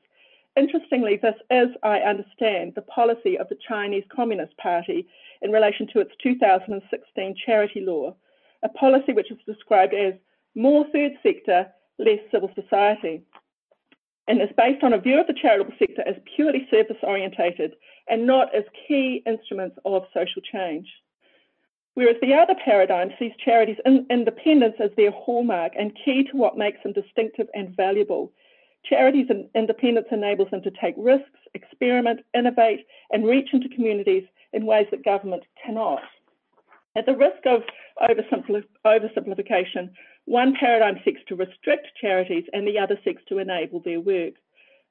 [0.58, 5.08] Interestingly, this is, I understand, the policy of the Chinese Communist Party
[5.44, 8.16] in relation to its 2016 charity law,
[8.64, 10.16] a policy which is described as
[10.56, 11.68] more third sector,
[12.00, 13.22] less civil society
[14.28, 17.74] and is based on a view of the charitable sector as purely service orientated
[18.08, 20.88] and not as key instruments of social change.
[21.96, 26.58] Whereas the other paradigm sees charities' in independence as their hallmark and key to what
[26.58, 28.32] makes them distinctive and valuable.
[28.84, 34.88] Charities' independence enables them to take risks, experiment, innovate, and reach into communities in ways
[34.92, 36.02] that government cannot.
[36.96, 37.64] At the risk of
[38.00, 39.90] oversimplification,
[40.26, 44.36] one paradigm seeks to restrict charities and the other seeks to enable their work.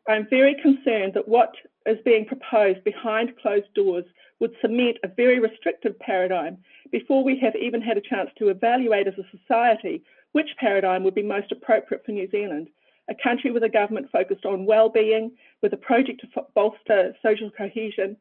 [0.09, 1.55] I'm very concerned that what
[1.87, 4.05] is being proposed behind closed doors
[4.41, 6.59] would cement a very restrictive paradigm
[6.91, 11.15] before we have even had a chance to evaluate as a society which paradigm would
[11.15, 12.69] be most appropriate for New Zealand,
[13.09, 18.17] a country with a government focused on well-being, with a project to bolster social cohesion,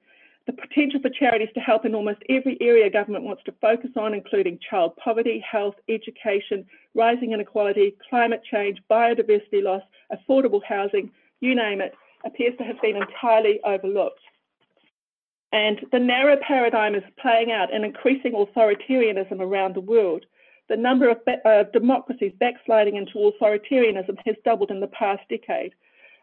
[0.47, 4.13] the potential for charities to help in almost every area government wants to focus on,
[4.13, 11.81] including child poverty, health, education, rising inequality, climate change, biodiversity loss, affordable housing, you name
[11.81, 11.93] it,
[12.25, 14.19] appears to have been entirely overlooked.
[15.51, 20.25] And the narrow paradigm is playing out in increasing authoritarianism around the world.
[20.69, 25.73] The number of uh, democracies backsliding into authoritarianism has doubled in the past decade.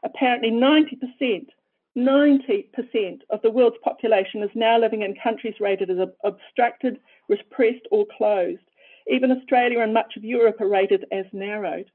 [0.02, 1.48] Apparently, 90%,
[1.96, 8.07] 90% of the world's population is now living in countries rated as obstructed, repressed, or
[8.16, 8.62] closed.
[9.11, 11.90] Even Australia and much of Europe are rated as narrowed.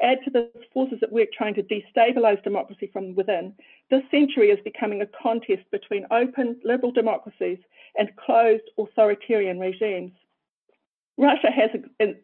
[0.00, 3.54] Add to this forces at work trying to destabilise democracy from within,
[3.90, 7.58] this century is becoming a contest between open liberal democracies
[7.98, 10.12] and closed authoritarian regimes.
[11.18, 11.70] Russia has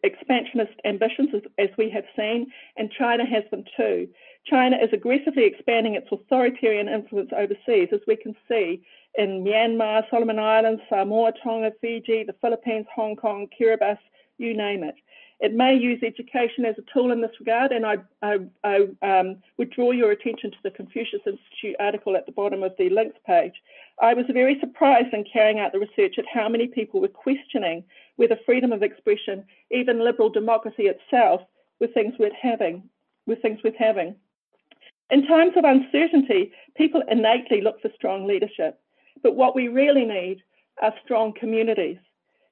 [0.03, 4.07] expansionist ambitions, as, as, we have seen, and China has them too.
[4.45, 8.81] China is aggressively expanding its authoritarian influence overseas, as we can see
[9.17, 13.97] in Myanmar, Solomon Islands, Samoa, Tonga, Fiji, the Philippines, Hong Kong, Kiribati,
[14.37, 14.95] you name it.
[15.41, 19.37] It may use education as a tool in this regard, and I, I, I um,
[19.57, 23.17] would draw your attention to the Confucius Institute article at the bottom of the links
[23.27, 23.53] page.
[24.01, 27.83] I was very surprised in carrying out the research at how many people were questioning
[28.15, 31.41] whether freedom of expression, even liberal democracy itself,
[31.81, 32.89] were things worth having.
[33.27, 34.15] Were things worth having.
[35.09, 38.79] In times of uncertainty, people innately look for strong leadership,
[39.21, 40.41] but what we really need
[40.81, 41.97] are strong communities.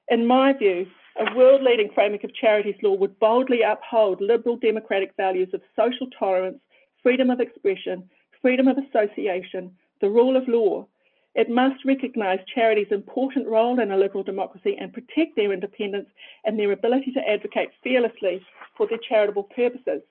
[0.08, 0.86] In my view,
[1.16, 6.08] a world leading framework of charities law would boldly uphold liberal democratic values of social
[6.18, 6.58] tolerance,
[7.02, 8.08] freedom of expression,
[8.42, 10.86] freedom of association, the rule of law.
[11.34, 16.08] It must recognise charities' important role in a liberal democracy and protect their independence
[16.44, 18.44] and their ability to advocate fearlessly
[18.76, 20.02] for their charitable purposes.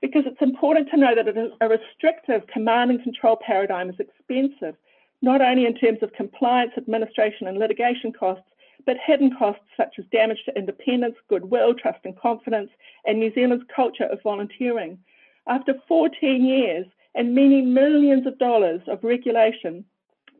[0.00, 4.76] Because it's important to know that a restrictive command and control paradigm is expensive,
[5.22, 8.44] not only in terms of compliance, administration, and litigation costs,
[8.86, 12.70] but hidden costs such as damage to independence, goodwill, trust and confidence,
[13.04, 14.98] and New Zealand's culture of volunteering.
[15.46, 19.84] After 14 years and many millions of dollars of regulation,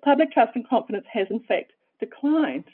[0.03, 2.65] public trust and confidence has in fact declined.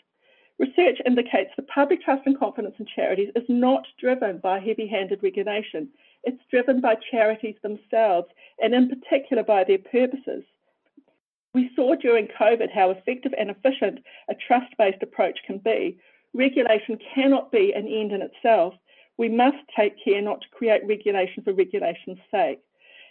[0.58, 5.22] Research indicates that public trust and confidence in charities is not driven by heavy handed
[5.22, 5.88] regulation.
[6.22, 8.28] It's driven by charities themselves,
[8.62, 10.44] and in particular by their purposes.
[11.54, 15.98] We saw during COVID how effective and efficient a trust based approach can be.
[16.34, 18.74] Regulation cannot be an end in itself.
[19.16, 22.58] We must take care not to create regulation for regulation's sake.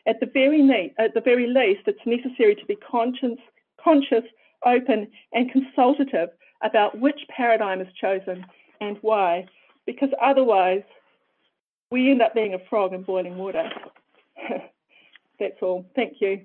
[0.06, 3.40] At the very, at the very least, it's necessary to be conscious,
[3.82, 4.26] conscious,
[4.66, 6.30] open, and consultative
[6.62, 8.46] about which paradigm is chosen
[8.82, 9.46] and why,
[9.86, 10.84] because otherwise
[11.92, 13.70] we end up being a frog in boiling water.
[15.40, 15.86] That's all.
[15.96, 16.42] Thank you.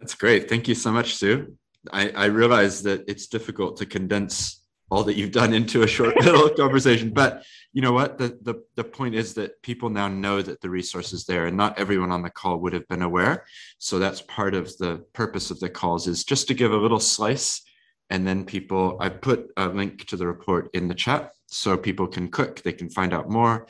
[0.00, 0.48] That's great.
[0.48, 1.56] Thank you so much, Sue.
[1.92, 6.16] I, I realize that it's difficult to condense all that you've done into a short
[6.22, 7.10] little conversation.
[7.10, 8.18] But you know what?
[8.18, 11.56] The, the the point is that people now know that the resource is there, and
[11.56, 13.46] not everyone on the call would have been aware.
[13.78, 17.00] So that's part of the purpose of the calls is just to give a little
[17.00, 17.62] slice,
[18.10, 18.96] and then people.
[19.00, 22.72] I put a link to the report in the chat so people can click, they
[22.72, 23.66] can find out more,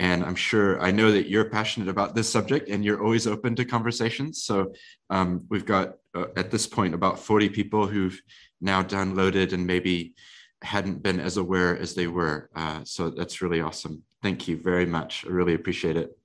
[0.00, 3.54] and I'm sure I know that you're passionate about this subject and you're always open
[3.56, 4.42] to conversations.
[4.42, 4.72] So
[5.10, 8.18] um, we've got uh, at this point about 40 people who've
[8.62, 10.14] now downloaded and maybe
[10.62, 12.48] hadn't been as aware as they were.
[12.56, 14.02] Uh, so that's really awesome.
[14.22, 15.26] Thank you very much.
[15.26, 16.16] I really appreciate it.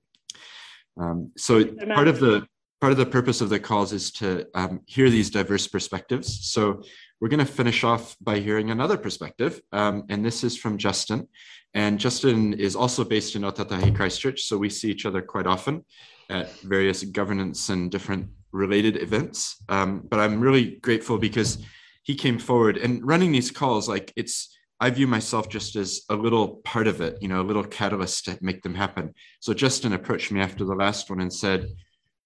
[0.98, 1.62] Um, so
[1.94, 2.46] part of the
[2.80, 6.46] part of the purpose of the calls is to um, hear these diverse perspectives.
[6.48, 6.82] So
[7.20, 11.28] we're going to finish off by hearing another perspective, um, and this is from Justin.
[11.74, 15.84] And Justin is also based in Ōtautahi Christchurch, so we see each other quite often
[16.30, 19.62] at various governance and different related events.
[19.68, 21.58] Um, but I'm really grateful because
[22.02, 26.14] he came forward and running these calls, like it's, I view myself just as a
[26.14, 29.14] little part of it, you know, a little catalyst to make them happen.
[29.40, 31.68] So Justin approached me after the last one and said,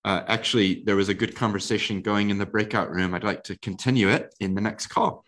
[0.05, 3.15] uh, actually, there was a good conversation going in the breakout room.
[3.15, 5.25] I'd like to continue it in the next call.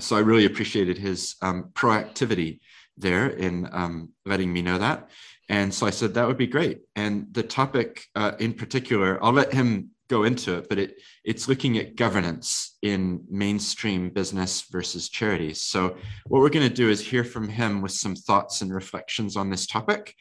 [0.00, 2.60] So I really appreciated his um, proactivity
[2.96, 5.10] there in um, letting me know that.
[5.48, 6.80] And so I said, that would be great.
[6.94, 11.48] And the topic uh, in particular, I'll let him go into it, but it, it's
[11.48, 15.60] looking at governance in mainstream business versus charities.
[15.62, 15.96] So
[16.26, 19.50] what we're going to do is hear from him with some thoughts and reflections on
[19.50, 20.14] this topic.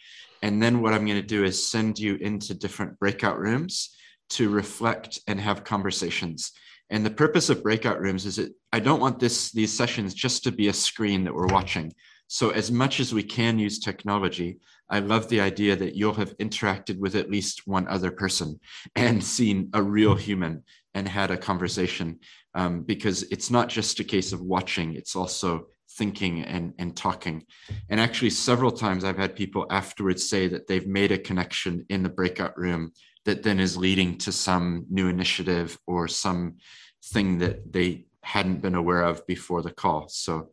[0.48, 3.94] And then what I'm going to do is send you into different breakout rooms
[4.30, 6.54] to reflect and have conversations.
[6.90, 10.46] And the purpose of breakout rooms is that I don't want this these sessions just
[10.46, 11.92] to be a screen that we're watching.
[12.28, 16.38] So, as much as we can use technology, I love the idea that you'll have
[16.38, 18.58] interacted with at least one other person
[18.96, 22.20] and seen a real human and had a conversation.
[22.54, 27.46] Um, because it's not just a case of watching, it's also thinking and, and talking.
[27.90, 32.04] And actually, several times I've had people afterwards say that they've made a connection in
[32.04, 32.92] the breakout room
[33.26, 36.58] that then is leading to some new initiative or some
[37.04, 40.08] thing that they hadn't been aware of before the call.
[40.08, 40.50] So,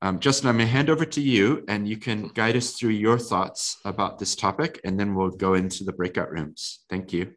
[0.00, 2.90] um, Justin, I'm going to hand over to you and you can guide us through
[2.90, 6.84] your thoughts about this topic, and then we'll go into the breakout rooms.
[6.88, 7.34] Thank you.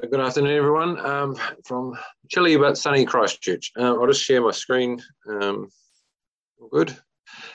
[0.00, 1.94] Good afternoon, everyone, um, from
[2.28, 3.70] chilly but sunny Christchurch.
[3.78, 5.00] Uh, I'll just share my screen.
[5.28, 5.68] Um,
[6.68, 6.96] good.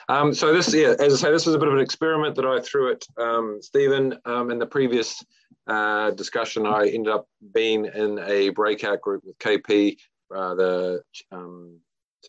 [0.08, 2.46] Um, so this, yeah, as I say, this was a bit of an experiment that
[2.46, 5.24] I threw at um, Steven um, in the previous
[5.66, 6.66] uh, discussion.
[6.66, 9.96] I ended up being in a breakout group with KP,
[10.34, 11.78] uh, the um,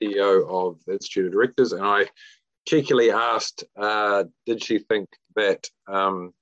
[0.01, 2.05] CEO of the Institute of Directors, and I
[2.67, 6.34] cheekily asked, uh, did she think that um,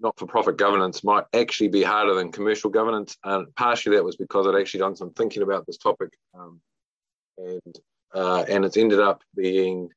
[0.00, 3.16] not-for-profit governance might actually be harder than commercial governance?
[3.24, 6.60] And partially that was because I'd actually done some thinking about this topic, um,
[7.38, 7.78] and
[8.16, 9.90] uh, and it's ended up being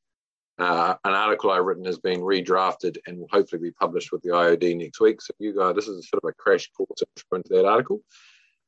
[0.58, 4.32] uh, an article I've written has been redrafted and will hopefully be published with the
[4.32, 5.22] IOD next week.
[5.22, 7.02] So you guys, this is sort of a crash course
[7.32, 8.02] into that article.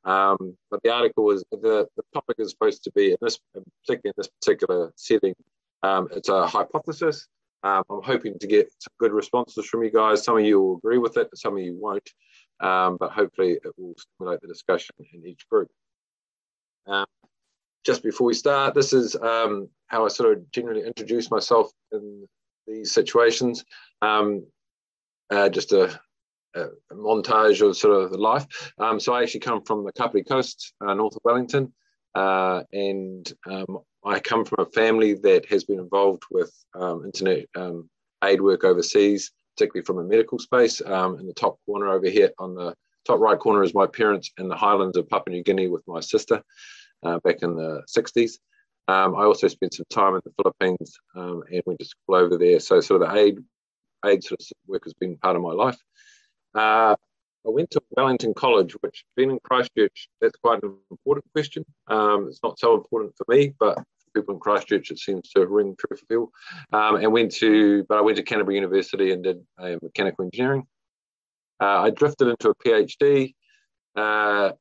[0.06, 3.64] Um, but the article is the, the topic is supposed to be in this in
[4.16, 5.36] this particular setting.
[5.84, 7.28] Um, it's a hypothesis.
[7.64, 10.24] Um, I'm hoping to get some good responses from you guys.
[10.24, 12.10] Some of you will agree with it, some of you won't.
[12.62, 15.70] Um, but hopefully, it will stimulate the discussion in each group.
[17.84, 22.27] Just before we start, this is um, how I sort of generally introduce myself in
[22.67, 23.65] these situations.
[24.01, 24.45] Um,
[25.32, 25.99] uh, just a,
[26.55, 28.45] a, montage of sort of the life.
[28.77, 31.73] Um, so I actually come from the Kapiti Coast, uh, north of Wellington,
[32.13, 37.45] uh, and um, I come from a family that has been involved with um, internet
[37.55, 37.89] um,
[38.23, 40.82] aid work overseas, particularly from a medical space.
[40.82, 42.75] In the top corner over here, on the
[43.05, 45.99] top right corner, is my parents in the highlands of Papua New Guinea with my
[45.99, 46.43] sister
[47.04, 48.34] uh, back in the 60s.
[48.88, 52.38] Um, I also spent some time in the Philippines um, and went to school over
[52.38, 52.60] there.
[52.60, 53.38] So, sort of the aid,
[54.06, 55.78] aid sort of work has been part of my life.
[56.54, 56.95] Uh,
[57.45, 61.66] I went to Wellington College, which, being in Christchurch, that's quite an important question.
[61.88, 65.47] Um, it's not so important for me, but for people in Christchurch, it seems to
[65.47, 66.32] ring true for people.
[66.74, 69.41] Um, and went to, but I went to Canterbury University and did
[69.82, 70.68] mechanical engineering.
[71.62, 73.36] Uh, I drifted into a PhD.
[73.95, 74.52] Uh,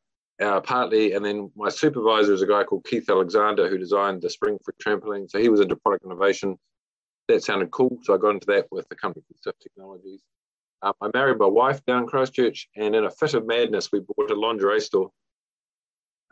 [0.41, 4.29] uh, partly, and then my supervisor is a guy called Keith Alexander who designed the
[4.29, 5.31] Springfree trampoline.
[5.31, 6.59] So he was into product innovation.
[7.29, 10.23] That sounded cool, so I got into that with the company called Swift Technologies.
[10.83, 14.01] Um, I married my wife down in Christchurch, and in a fit of madness, we
[14.01, 15.11] bought a lingerie store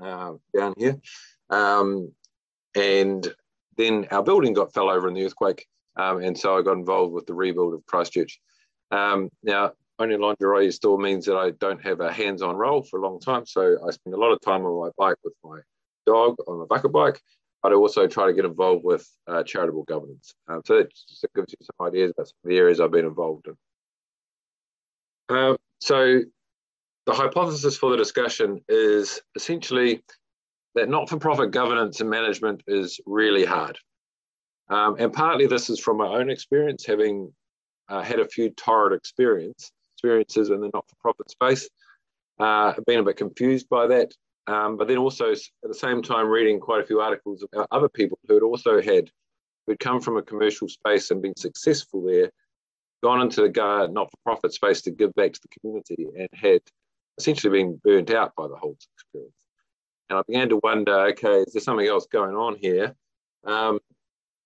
[0.02, 0.96] uh, down here.
[1.50, 2.12] Um,
[2.74, 3.32] and
[3.76, 7.12] then our building got fell over in the earthquake, um, and so I got involved
[7.12, 8.40] with the rebuild of Christchurch.
[8.90, 13.02] Um, now, a lingerie store means that I don't have a hands-on role for a
[13.02, 13.44] long time.
[13.46, 15.58] So I spend a lot of time on my bike with my
[16.06, 17.20] dog on my bucket bike,
[17.62, 20.34] but I also try to get involved with uh, charitable governance.
[20.48, 23.04] Um, so that just gives you some ideas about some of the areas I've been
[23.04, 25.36] involved in.
[25.36, 26.20] Um, so
[27.06, 30.02] the hypothesis for the discussion is essentially
[30.74, 33.78] that not-for-profit governance and management is really hard.
[34.70, 37.32] Um, and partly this is from my own experience, having
[37.88, 41.68] uh, had a few torrid experience experiences in the not-for-profit space.
[42.38, 44.12] Uh, been a bit confused by that,
[44.46, 47.88] um, but then also at the same time reading quite a few articles about other
[47.88, 49.10] people who had also had
[49.66, 52.30] who'd come from a commercial space and been successful there,
[53.02, 56.60] gone into the not-for-profit space to give back to the community, and had
[57.18, 59.34] essentially been burnt out by the whole experience.
[60.08, 62.94] And I began to wonder, okay, is there something else going on here?
[63.44, 63.80] Um,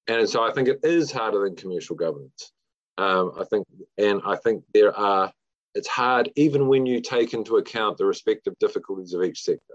[0.08, 2.50] and so I think it is harder than commercial governance.
[2.98, 3.66] Um, I think,
[3.98, 5.30] and I think there are
[5.74, 9.74] it's hard even when you take into account the respective difficulties of each sector.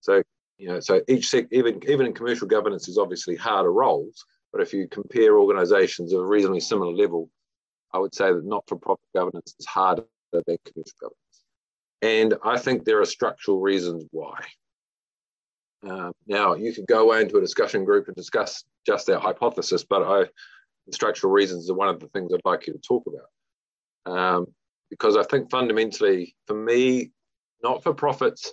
[0.00, 0.22] So,
[0.58, 4.24] you know, so each sector, even even in commercial governance, is obviously harder roles.
[4.52, 7.28] But if you compare organisations of a reasonably similar level,
[7.92, 11.16] I would say that not-for-profit governance is harder than commercial governance.
[12.02, 14.40] And I think there are structural reasons why.
[15.82, 20.02] Um, now, you could go into a discussion group and discuss just that hypothesis, but
[20.02, 20.24] I,
[20.86, 24.12] the structural reasons are one of the things I'd like you to talk about.
[24.12, 24.46] Um,
[24.90, 27.10] because I think fundamentally, for me,
[27.62, 28.52] not for profits,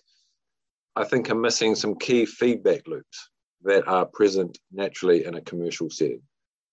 [0.95, 3.29] I think are missing some key feedback loops
[3.63, 6.21] that are present naturally in a commercial setting.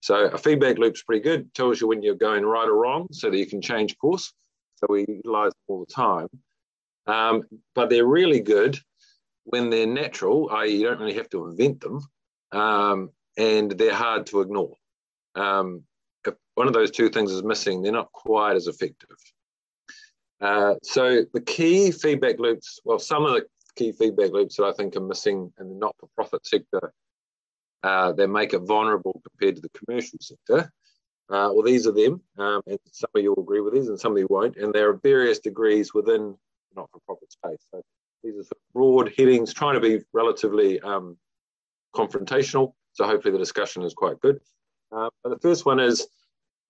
[0.00, 3.30] So a feedback loop's pretty good, tells you when you're going right or wrong so
[3.30, 4.32] that you can change course.
[4.76, 6.28] So we utilize them all the time.
[7.06, 7.42] Um,
[7.74, 8.78] but they're really good
[9.44, 12.00] when they're natural, i.e., you don't really have to invent them,
[12.52, 14.74] um, and they're hard to ignore.
[15.34, 15.82] Um,
[16.26, 19.16] if one of those two things is missing, they're not quite as effective.
[20.40, 23.44] Uh, so the key feedback loops, well, some of the
[23.76, 26.92] key feedback loops that I think are missing in the not-for-profit sector,
[27.82, 30.72] uh, they make it vulnerable compared to the commercial sector.
[31.28, 34.00] Uh, well, these are them, um, and some of you will agree with these, and
[34.00, 34.56] some of you won't.
[34.56, 36.34] And there are various degrees within
[36.74, 37.64] not-for-profit space.
[37.70, 37.82] So
[38.24, 41.16] these are sort of broad headings, trying to be relatively um,
[41.94, 42.72] confrontational.
[42.92, 44.40] So hopefully the discussion is quite good.
[44.90, 46.08] Uh, but the first one is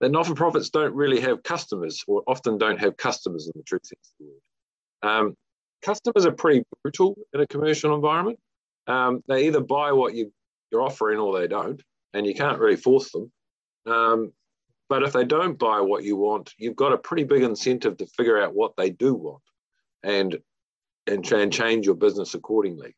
[0.01, 4.13] that not-for-profits don't really have customers, or often don't have customers in the true sense
[4.19, 5.11] of the word.
[5.11, 5.35] Um,
[5.81, 8.39] customers are pretty brutal in a commercial environment.
[8.87, 10.33] Um, they either buy what you,
[10.71, 11.81] you're offering or they don't,
[12.13, 13.31] and you can't really force them.
[13.85, 14.33] Um,
[14.89, 18.05] but if they don't buy what you want, you've got a pretty big incentive to
[18.07, 19.43] figure out what they do want
[20.03, 20.37] and
[21.07, 22.95] and, and change your business accordingly.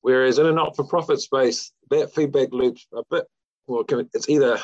[0.00, 3.24] Whereas in a not-for-profit space, that feedback loop's a bit
[3.66, 3.84] well,
[4.14, 4.58] it's either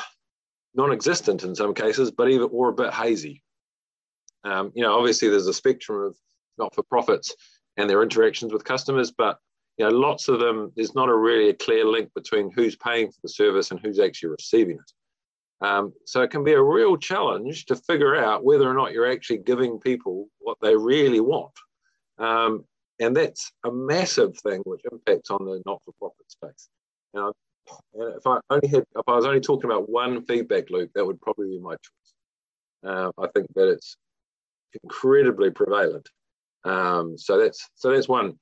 [0.75, 3.41] non-existent in some cases, but even or a bit hazy.
[4.43, 6.15] Um, you know, obviously there's a spectrum of
[6.57, 7.35] not-for-profits
[7.77, 9.39] and their interactions with customers, but
[9.77, 13.11] you know, lots of them there's not a really a clear link between who's paying
[13.11, 15.65] for the service and who's actually receiving it.
[15.65, 19.11] Um, so it can be a real challenge to figure out whether or not you're
[19.11, 21.53] actually giving people what they really want.
[22.17, 22.65] Um,
[22.99, 26.69] and that's a massive thing which impacts on the not-for-profit space.
[27.13, 27.33] Now,
[27.93, 31.21] if I only had, if I was only talking about one feedback loop, that would
[31.21, 32.13] probably be my choice.
[32.85, 33.97] Uh, I think that it's
[34.83, 36.07] incredibly prevalent.
[36.63, 38.37] Um, so that's so that's one.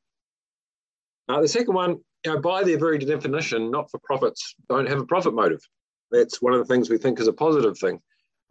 [1.29, 5.33] Uh, the second one, you know, by their very definition, not-for-profits don't have a profit
[5.33, 5.61] motive.
[6.11, 7.99] That's one of the things we think is a positive thing.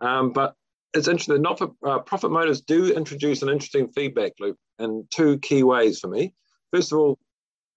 [0.00, 0.54] Um, but
[0.94, 1.42] it's interesting.
[1.42, 6.00] Not for uh, profit motives do introduce an interesting feedback loop in two key ways
[6.00, 6.34] for me.
[6.72, 7.18] First of all,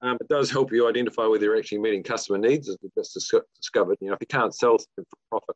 [0.05, 3.13] um, it does help you identify whether you're actually meeting customer needs, as we just
[3.13, 3.97] discovered.
[4.01, 5.55] You know, if you can't sell something for profit,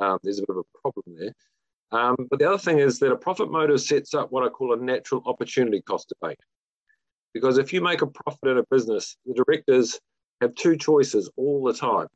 [0.00, 1.34] um, there's a bit of a problem there.
[1.92, 4.72] Um, but the other thing is that a profit motive sets up what I call
[4.72, 6.38] a natural opportunity cost debate.
[7.32, 10.00] Because if you make a profit in a business, the directors
[10.40, 12.08] have two choices all the time.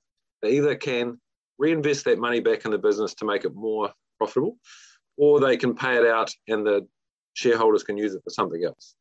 [0.43, 1.21] They either can
[1.59, 4.57] reinvest that money back in the business to make it more profitable,
[5.17, 6.87] or they can pay it out and the
[7.35, 8.95] shareholders can use it for something else.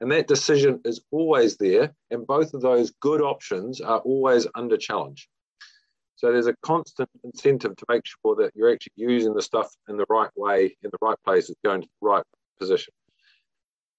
[0.00, 4.76] And that decision is always there, and both of those good options are always under
[4.76, 5.28] challenge.
[6.16, 9.96] So there's a constant incentive to make sure that you're actually using the stuff in
[9.96, 12.24] the right way, in the right place, it's going to the right
[12.58, 12.92] position.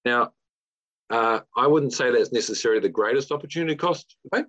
[0.06, 0.32] Now,
[1.10, 4.48] uh, I wouldn't say that's necessarily the greatest opportunity cost debate,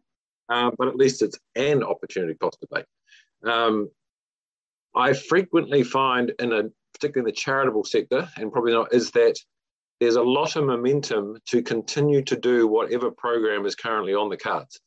[0.48, 2.86] uh, but at least it's an opportunity cost debate.
[3.44, 3.90] Um,
[4.94, 9.36] I frequently find in a particularly in the charitable sector, and probably not, is that
[10.00, 14.36] there's a lot of momentum to continue to do whatever program is currently on the
[14.36, 14.80] cards,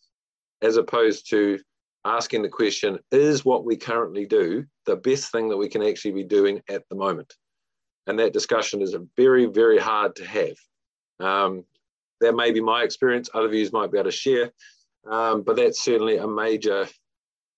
[0.61, 1.59] as opposed to
[2.03, 6.11] asking the question, is what we currently do the best thing that we can actually
[6.11, 7.33] be doing at the moment?
[8.07, 10.55] And that discussion is very, very hard to have.
[11.19, 11.63] Um,
[12.21, 14.51] that may be my experience, other views might be able to share,
[15.09, 16.87] um, but that's certainly a major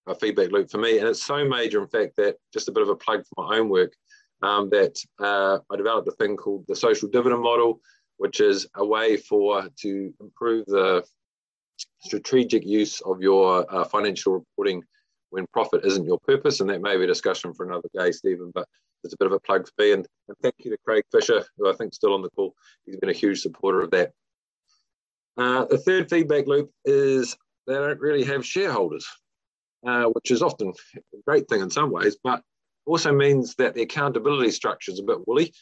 [0.08, 1.00] a feedback loop for me.
[1.00, 3.58] And it's so major, in fact, that just a bit of a plug for my
[3.58, 3.93] own work,
[4.42, 7.82] um, that uh, I developed a thing called the social dividend model,
[8.18, 11.04] which is a way for to improve the
[12.00, 14.84] strategic use of your uh, financial reporting
[15.30, 16.60] when profit isn't your purpose.
[16.60, 18.68] And that may be a discussion for another day, Steven, but
[19.04, 19.92] it's a bit of a plug for me.
[19.92, 22.56] And, and thank you to Craig Fisher, who I think is still on the call.
[22.86, 24.12] He's been a huge supporter of that.
[25.38, 29.08] Uh, the third feedback loop is they don't really have shareholders
[29.86, 32.42] uh, which is often a great thing in some ways, but
[32.88, 35.54] also means that the accountability structure is a bit woolly.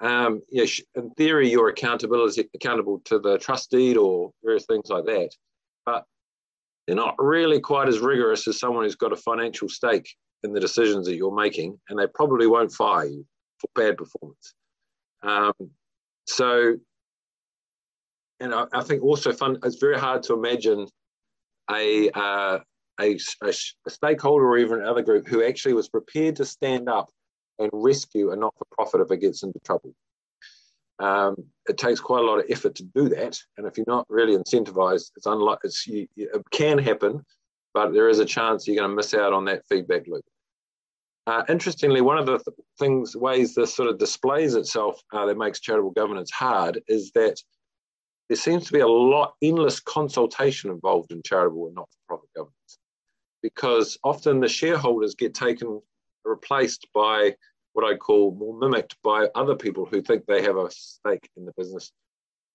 [0.00, 0.64] Um, yeah,
[0.94, 5.30] in theory, you're accountability accountable to the trustee or various things like that,
[5.84, 6.04] but
[6.86, 10.14] they're not really quite as rigorous as someone who's got a financial stake
[10.44, 13.26] in the decisions that you're making, and they probably won't fire you
[13.58, 14.54] for bad performance.
[15.22, 15.52] Um,
[16.26, 16.76] so,
[18.38, 19.58] and I, I, think also fun.
[19.64, 20.86] It's very hard to imagine
[21.70, 22.58] a uh,
[23.00, 23.52] a, a,
[23.86, 27.08] a stakeholder or even another group who actually was prepared to stand up
[27.58, 29.94] and rescue a not for profit if it gets into trouble.
[31.00, 31.36] Um,
[31.68, 33.38] it takes quite a lot of effort to do that.
[33.56, 37.24] And if you're not really incentivized, it's unlike it's, you, it can happen,
[37.72, 40.24] but there is a chance you're going to miss out on that feedback loop.
[41.28, 45.36] Uh, interestingly, one of the th- things, ways this sort of displays itself uh, that
[45.36, 47.36] makes charitable governance hard is that
[48.28, 52.30] there seems to be a lot, endless consultation involved in charitable and not for profit
[52.34, 52.78] governance
[53.42, 55.80] because often the shareholders get taken,
[56.24, 57.34] replaced by
[57.72, 61.44] what I call more mimicked by other people who think they have a stake in
[61.44, 61.92] the business,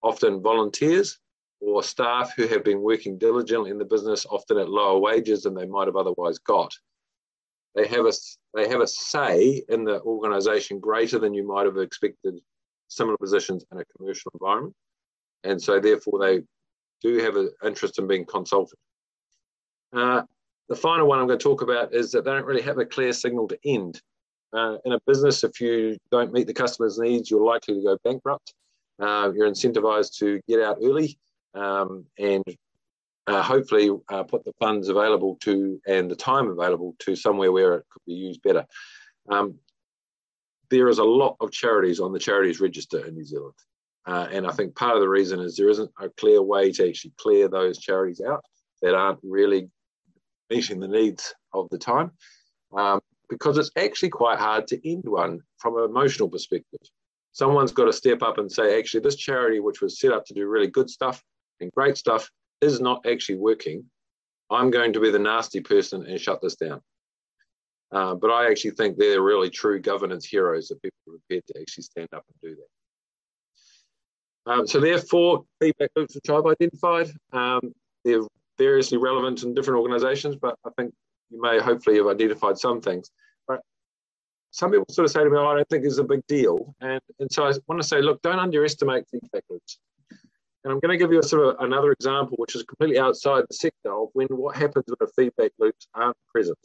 [0.02, 1.20] often volunteers
[1.62, 5.54] or staff who have been working diligently in the business, often at lower wages than
[5.54, 6.74] they might have otherwise got.
[7.76, 8.12] They have a,
[8.54, 12.40] they have a say in the organization greater than you might have expected
[12.90, 14.76] similar positions in a commercial environment.
[15.44, 16.42] And so therefore they
[17.02, 18.78] do have an interest in being consulted.
[19.92, 20.24] Uh,
[20.70, 22.86] the final one I'm going to talk about is that they don't really have a
[22.86, 24.02] clear signal to end.
[24.54, 27.98] Uh, in a business, if you don't meet the customer's needs, you're likely to go
[28.04, 28.54] bankrupt.
[29.00, 31.18] Uh, you're incentivized to get out early
[31.56, 32.44] um, and
[33.26, 37.76] uh, hopefully uh, put the funds available to and the time available to somewhere where
[37.76, 38.66] it could be used better.
[39.30, 39.56] Um,
[40.70, 43.54] there is a lot of charities on the charities register in New Zealand.
[44.06, 46.90] Uh, and I think part of the reason is there isn't a clear way to
[46.90, 48.44] actually clear those charities out
[48.82, 49.70] that aren't really
[50.54, 52.12] meeting the needs of the time.
[52.76, 53.00] Um,
[53.30, 56.82] because it's actually quite hard to end one from an emotional perspective.
[57.32, 60.34] Someone's got to step up and say, actually, this charity, which was set up to
[60.34, 61.24] do really good stuff
[61.60, 62.30] and great stuff,
[62.62, 63.86] is not actually working.
[64.52, 66.82] I'm going to be the nasty person and shut this down.
[67.92, 71.62] Uh, but I actually think they're really true governance heroes that people are prepared to
[71.62, 74.52] actually stand up and do that.
[74.52, 77.12] Um, so there are four feedback loops which I've identified.
[77.32, 77.74] Um,
[78.04, 78.22] they're
[78.58, 80.94] variously relevant in different organisations, but I think
[81.30, 83.10] you may hopefully have identified some things.
[83.48, 83.62] But
[84.52, 86.76] some people sort of say to me, oh, I don't think it's a big deal.
[86.82, 89.80] And, and so I want to say, look, don't underestimate feedback loops.
[90.64, 93.44] And I'm going to give you a sort of another example, which is completely outside
[93.50, 96.58] the sector of when what happens when the feedback loops aren't present,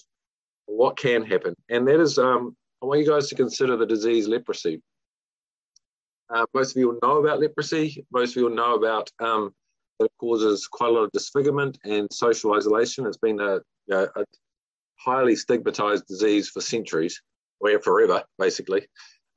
[0.66, 1.55] what can happen.
[1.68, 4.80] And that is, um, I want you guys to consider the disease leprosy.
[6.30, 8.05] Uh, most of you will know about leprosy.
[8.12, 9.53] Most of you will know about um,
[10.01, 13.07] it causes quite a lot of disfigurement and social isolation.
[13.07, 14.25] It's been a, a,
[14.97, 17.21] highly stigmatized disease for centuries,
[17.61, 18.87] or forever, basically.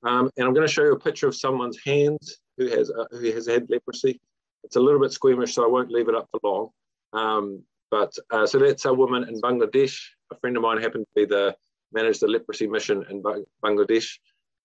[0.04, 3.06] Um, and I'm going to show you a picture of someone's hands who has uh,
[3.12, 4.20] who has had leprosy.
[4.64, 6.70] It's a little bit squeamish, so I won't leave it up for long.
[7.14, 10.00] Um, but uh, so that's a woman in Bangladesh.
[10.32, 11.56] A friend of mine happened to be the
[11.92, 13.22] managed the leprosy mission in
[13.64, 14.18] Bangladesh,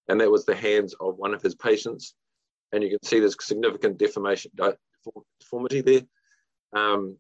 [0.09, 2.15] and that was the hands of one of his patients.
[2.73, 4.51] And you can see there's significant deformation,
[5.41, 6.03] deformity there.
[6.73, 7.19] Um,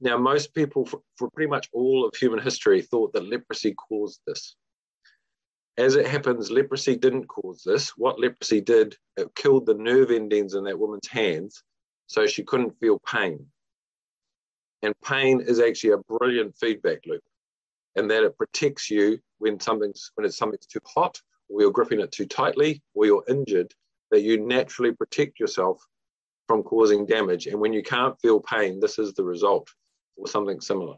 [0.00, 4.20] now, most people, for, for pretty much all of human history, thought that leprosy caused
[4.26, 4.56] this.
[5.78, 7.90] As it happens, leprosy didn't cause this.
[7.96, 11.62] What leprosy did, it killed the nerve endings in that woman's hands
[12.06, 13.46] so she couldn't feel pain.
[14.82, 17.22] And pain is actually a brilliant feedback loop,
[17.96, 22.00] and that it protects you when something's when it's something's too hot, or you're gripping
[22.00, 23.72] it too tightly, or you're injured.
[24.12, 25.84] That you naturally protect yourself
[26.46, 27.46] from causing damage.
[27.46, 29.68] And when you can't feel pain, this is the result,
[30.16, 30.96] or something similar.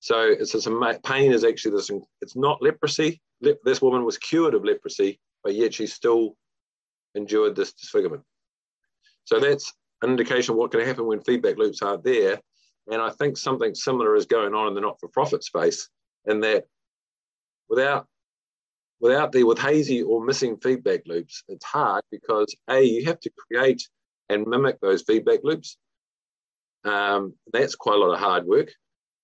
[0.00, 0.68] So it's this
[1.04, 1.90] pain is actually this.
[2.20, 3.20] It's not leprosy.
[3.40, 6.36] This woman was cured of leprosy, but yet she still
[7.14, 8.22] endured this disfigurement.
[9.24, 12.38] So that's an indication of what can happen when feedback loops aren't there.
[12.90, 15.88] And I think something similar is going on in the not-for-profit space,
[16.26, 16.64] in that
[17.68, 18.06] without
[19.00, 23.30] without the with hazy or missing feedback loops, it's hard because a you have to
[23.30, 23.88] create
[24.28, 25.76] and mimic those feedback loops.
[26.84, 28.72] Um, that's quite a lot of hard work.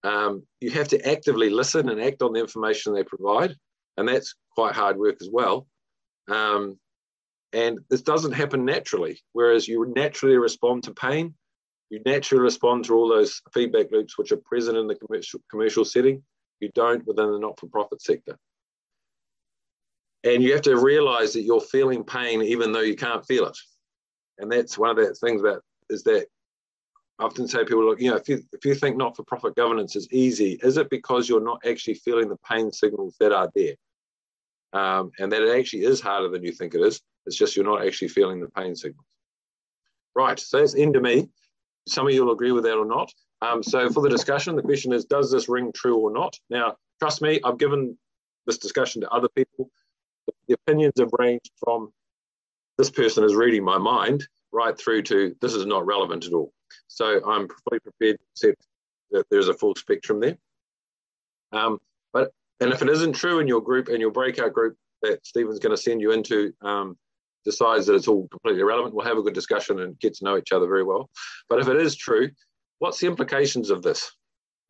[0.03, 3.57] Um, you have to actively listen and act on the information they provide,
[3.97, 5.67] and that's quite hard work as well.
[6.29, 6.79] Um,
[7.53, 9.21] and this doesn't happen naturally.
[9.33, 11.35] Whereas you naturally respond to pain,
[11.91, 15.85] you naturally respond to all those feedback loops which are present in the commercial, commercial
[15.85, 16.23] setting.
[16.61, 18.37] You don't within the not for profit sector.
[20.25, 23.57] And you have to realize that you're feeling pain even though you can't feel it.
[24.39, 26.27] And that's one of the things about is that
[27.19, 29.55] I often say people look, you know, if you if you think not for profit
[29.55, 33.51] governance is easy, is it because you're not actually feeling the pain signals that are
[33.55, 33.75] there?
[34.73, 37.01] Um, and that it actually is harder than you think it is.
[37.27, 39.07] It's just you're not actually feeling the pain signals.
[40.17, 41.29] Right, so that's into me.
[41.87, 43.13] Some of you will agree with that or not.
[43.43, 46.37] Um, so for the discussion, the question is, does this ring true or not?
[46.51, 47.97] Now, trust me, I've given
[48.47, 49.71] this discussion to other people.
[50.49, 51.93] The opinions have ranged from
[52.79, 56.53] this person is reading my mind right through to this is not relevant at all.
[56.89, 58.67] So I'm fully prepared to accept
[59.11, 60.37] that there's a full spectrum there.
[61.53, 61.79] Um,
[62.13, 65.59] but and if it isn't true in your group and your breakout group that Steven's
[65.59, 66.97] going to send you into um,
[67.45, 70.37] decides that it's all completely irrelevant, we'll have a good discussion and get to know
[70.37, 71.11] each other very well.
[71.49, 72.31] But if it is true,
[72.79, 74.11] what's the implications of this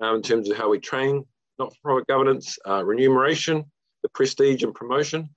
[0.00, 1.24] um, in terms of how we train
[1.58, 3.64] not-for-profit governance, uh, remuneration,
[4.02, 5.30] the prestige and promotion,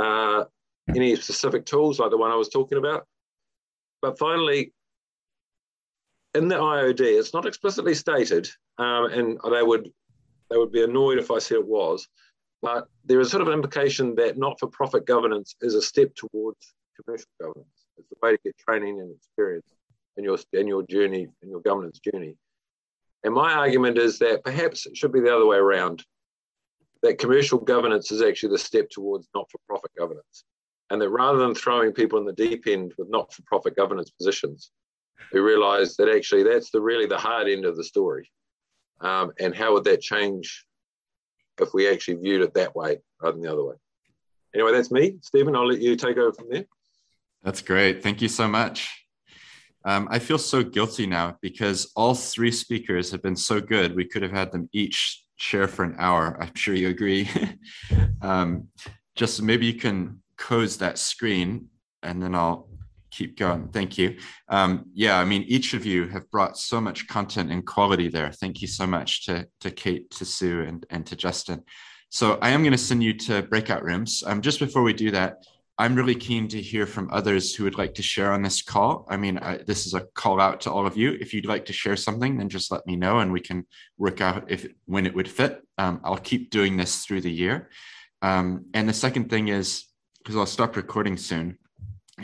[0.00, 0.44] uh,
[0.88, 3.06] any specific tools like the one I was talking about.
[4.02, 4.72] But finally,
[6.34, 9.90] in the IOD, it's not explicitly stated, um, and they would
[10.50, 12.06] they would be annoyed if I said it was,
[12.60, 17.30] but there is sort of an implication that not-for-profit governance is a step towards commercial
[17.40, 17.86] governance.
[17.96, 19.66] It's the way to get training and experience
[20.16, 22.36] in your in your journey, in your governance journey.
[23.22, 26.04] And my argument is that perhaps it should be the other way around.
[27.02, 30.44] That commercial governance is actually the step towards not-for-profit governance
[30.90, 34.70] and that rather than throwing people in the deep end with not-for-profit governance positions,
[35.32, 38.30] we realise that actually that's the really the hard end of the story.
[39.00, 40.64] Um, and how would that change
[41.60, 43.74] if we actually viewed it that way rather than the other way?
[44.54, 45.16] Anyway, that's me.
[45.22, 46.64] Steven, I'll let you take over from there.
[47.42, 48.02] That's great.
[48.02, 48.88] Thank you so much.
[49.84, 53.94] Um, I feel so guilty now because all three speakers have been so good.
[53.94, 56.38] We could have had them each share for an hour.
[56.40, 57.28] I'm sure you agree.
[58.22, 58.68] um,
[59.14, 61.68] just maybe you can close that screen
[62.02, 62.68] and then I'll
[63.10, 63.68] keep going.
[63.68, 64.16] Thank you.
[64.48, 68.30] Um, yeah, I mean, each of you have brought so much content and quality there.
[68.32, 71.62] Thank you so much to, to Kate, to Sue, and, and to Justin.
[72.10, 74.22] So I am going to send you to breakout rooms.
[74.26, 75.44] Um, just before we do that,
[75.76, 79.06] I'm really keen to hear from others who would like to share on this call.
[79.10, 81.16] I mean, I, this is a call out to all of you.
[81.20, 83.66] If you'd like to share something, then just let me know and we can
[83.98, 85.62] work out if when it would fit.
[85.76, 87.70] Um, I'll keep doing this through the year.
[88.22, 89.84] Um, and the second thing is,
[90.24, 91.58] because I'll stop recording soon,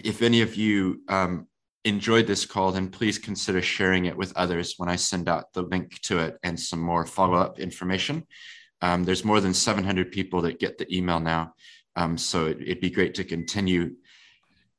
[0.03, 1.47] if any of you um,
[1.85, 5.63] enjoyed this call, then please consider sharing it with others when I send out the
[5.63, 8.27] link to it and some more follow up information.
[8.83, 11.55] Um, there's more than 700 people that get the email now.
[11.97, 13.97] Um, so it, would be great to continue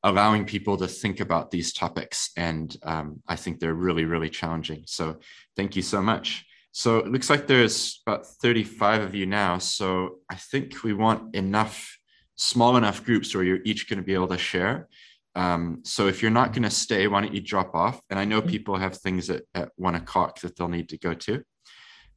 [0.02, 2.30] allowing people to think about these topics.
[2.36, 4.82] And um, I think they're really, really challenging.
[4.86, 5.20] So
[5.56, 6.44] thank you so much.
[6.72, 9.58] So it looks like there's about 35 of you now.
[9.58, 11.98] So I think we want enough,
[12.36, 14.88] small enough groups where you're each going to be able to share.
[15.34, 18.00] Um, so if you're not going to stay, why don't you drop off?
[18.10, 18.50] And I know mm-hmm.
[18.50, 21.42] people have things at, at one o'clock that they'll need to go to.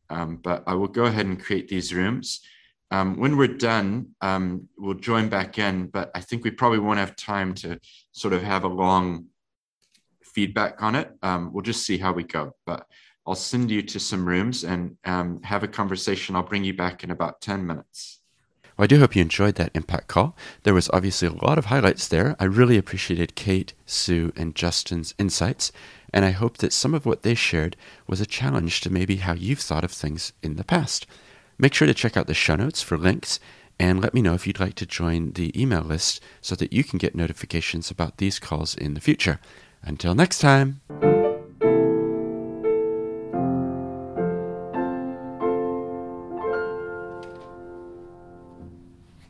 [0.09, 2.41] Um, but I will go ahead and create these rooms.
[2.91, 6.99] Um, when we're done, um, we'll join back in, but I think we probably won't
[6.99, 7.79] have time to
[8.11, 9.27] sort of have a long
[10.23, 11.11] feedback on it.
[11.23, 12.55] Um, we'll just see how we go.
[12.65, 12.85] But
[13.25, 16.35] I'll send you to some rooms and um, have a conversation.
[16.35, 18.14] I'll bring you back in about 10 minutes.
[18.77, 20.35] Well, I do hope you enjoyed that impact call.
[20.63, 22.35] There was obviously a lot of highlights there.
[22.39, 25.71] I really appreciated Kate, Sue, and Justin's insights,
[26.13, 29.33] and I hope that some of what they shared was a challenge to maybe how
[29.33, 31.07] you've thought of things in the past.
[31.57, 33.39] Make sure to check out the show notes for links
[33.79, 36.83] and let me know if you'd like to join the email list so that you
[36.83, 39.39] can get notifications about these calls in the future.
[39.83, 40.81] Until next time.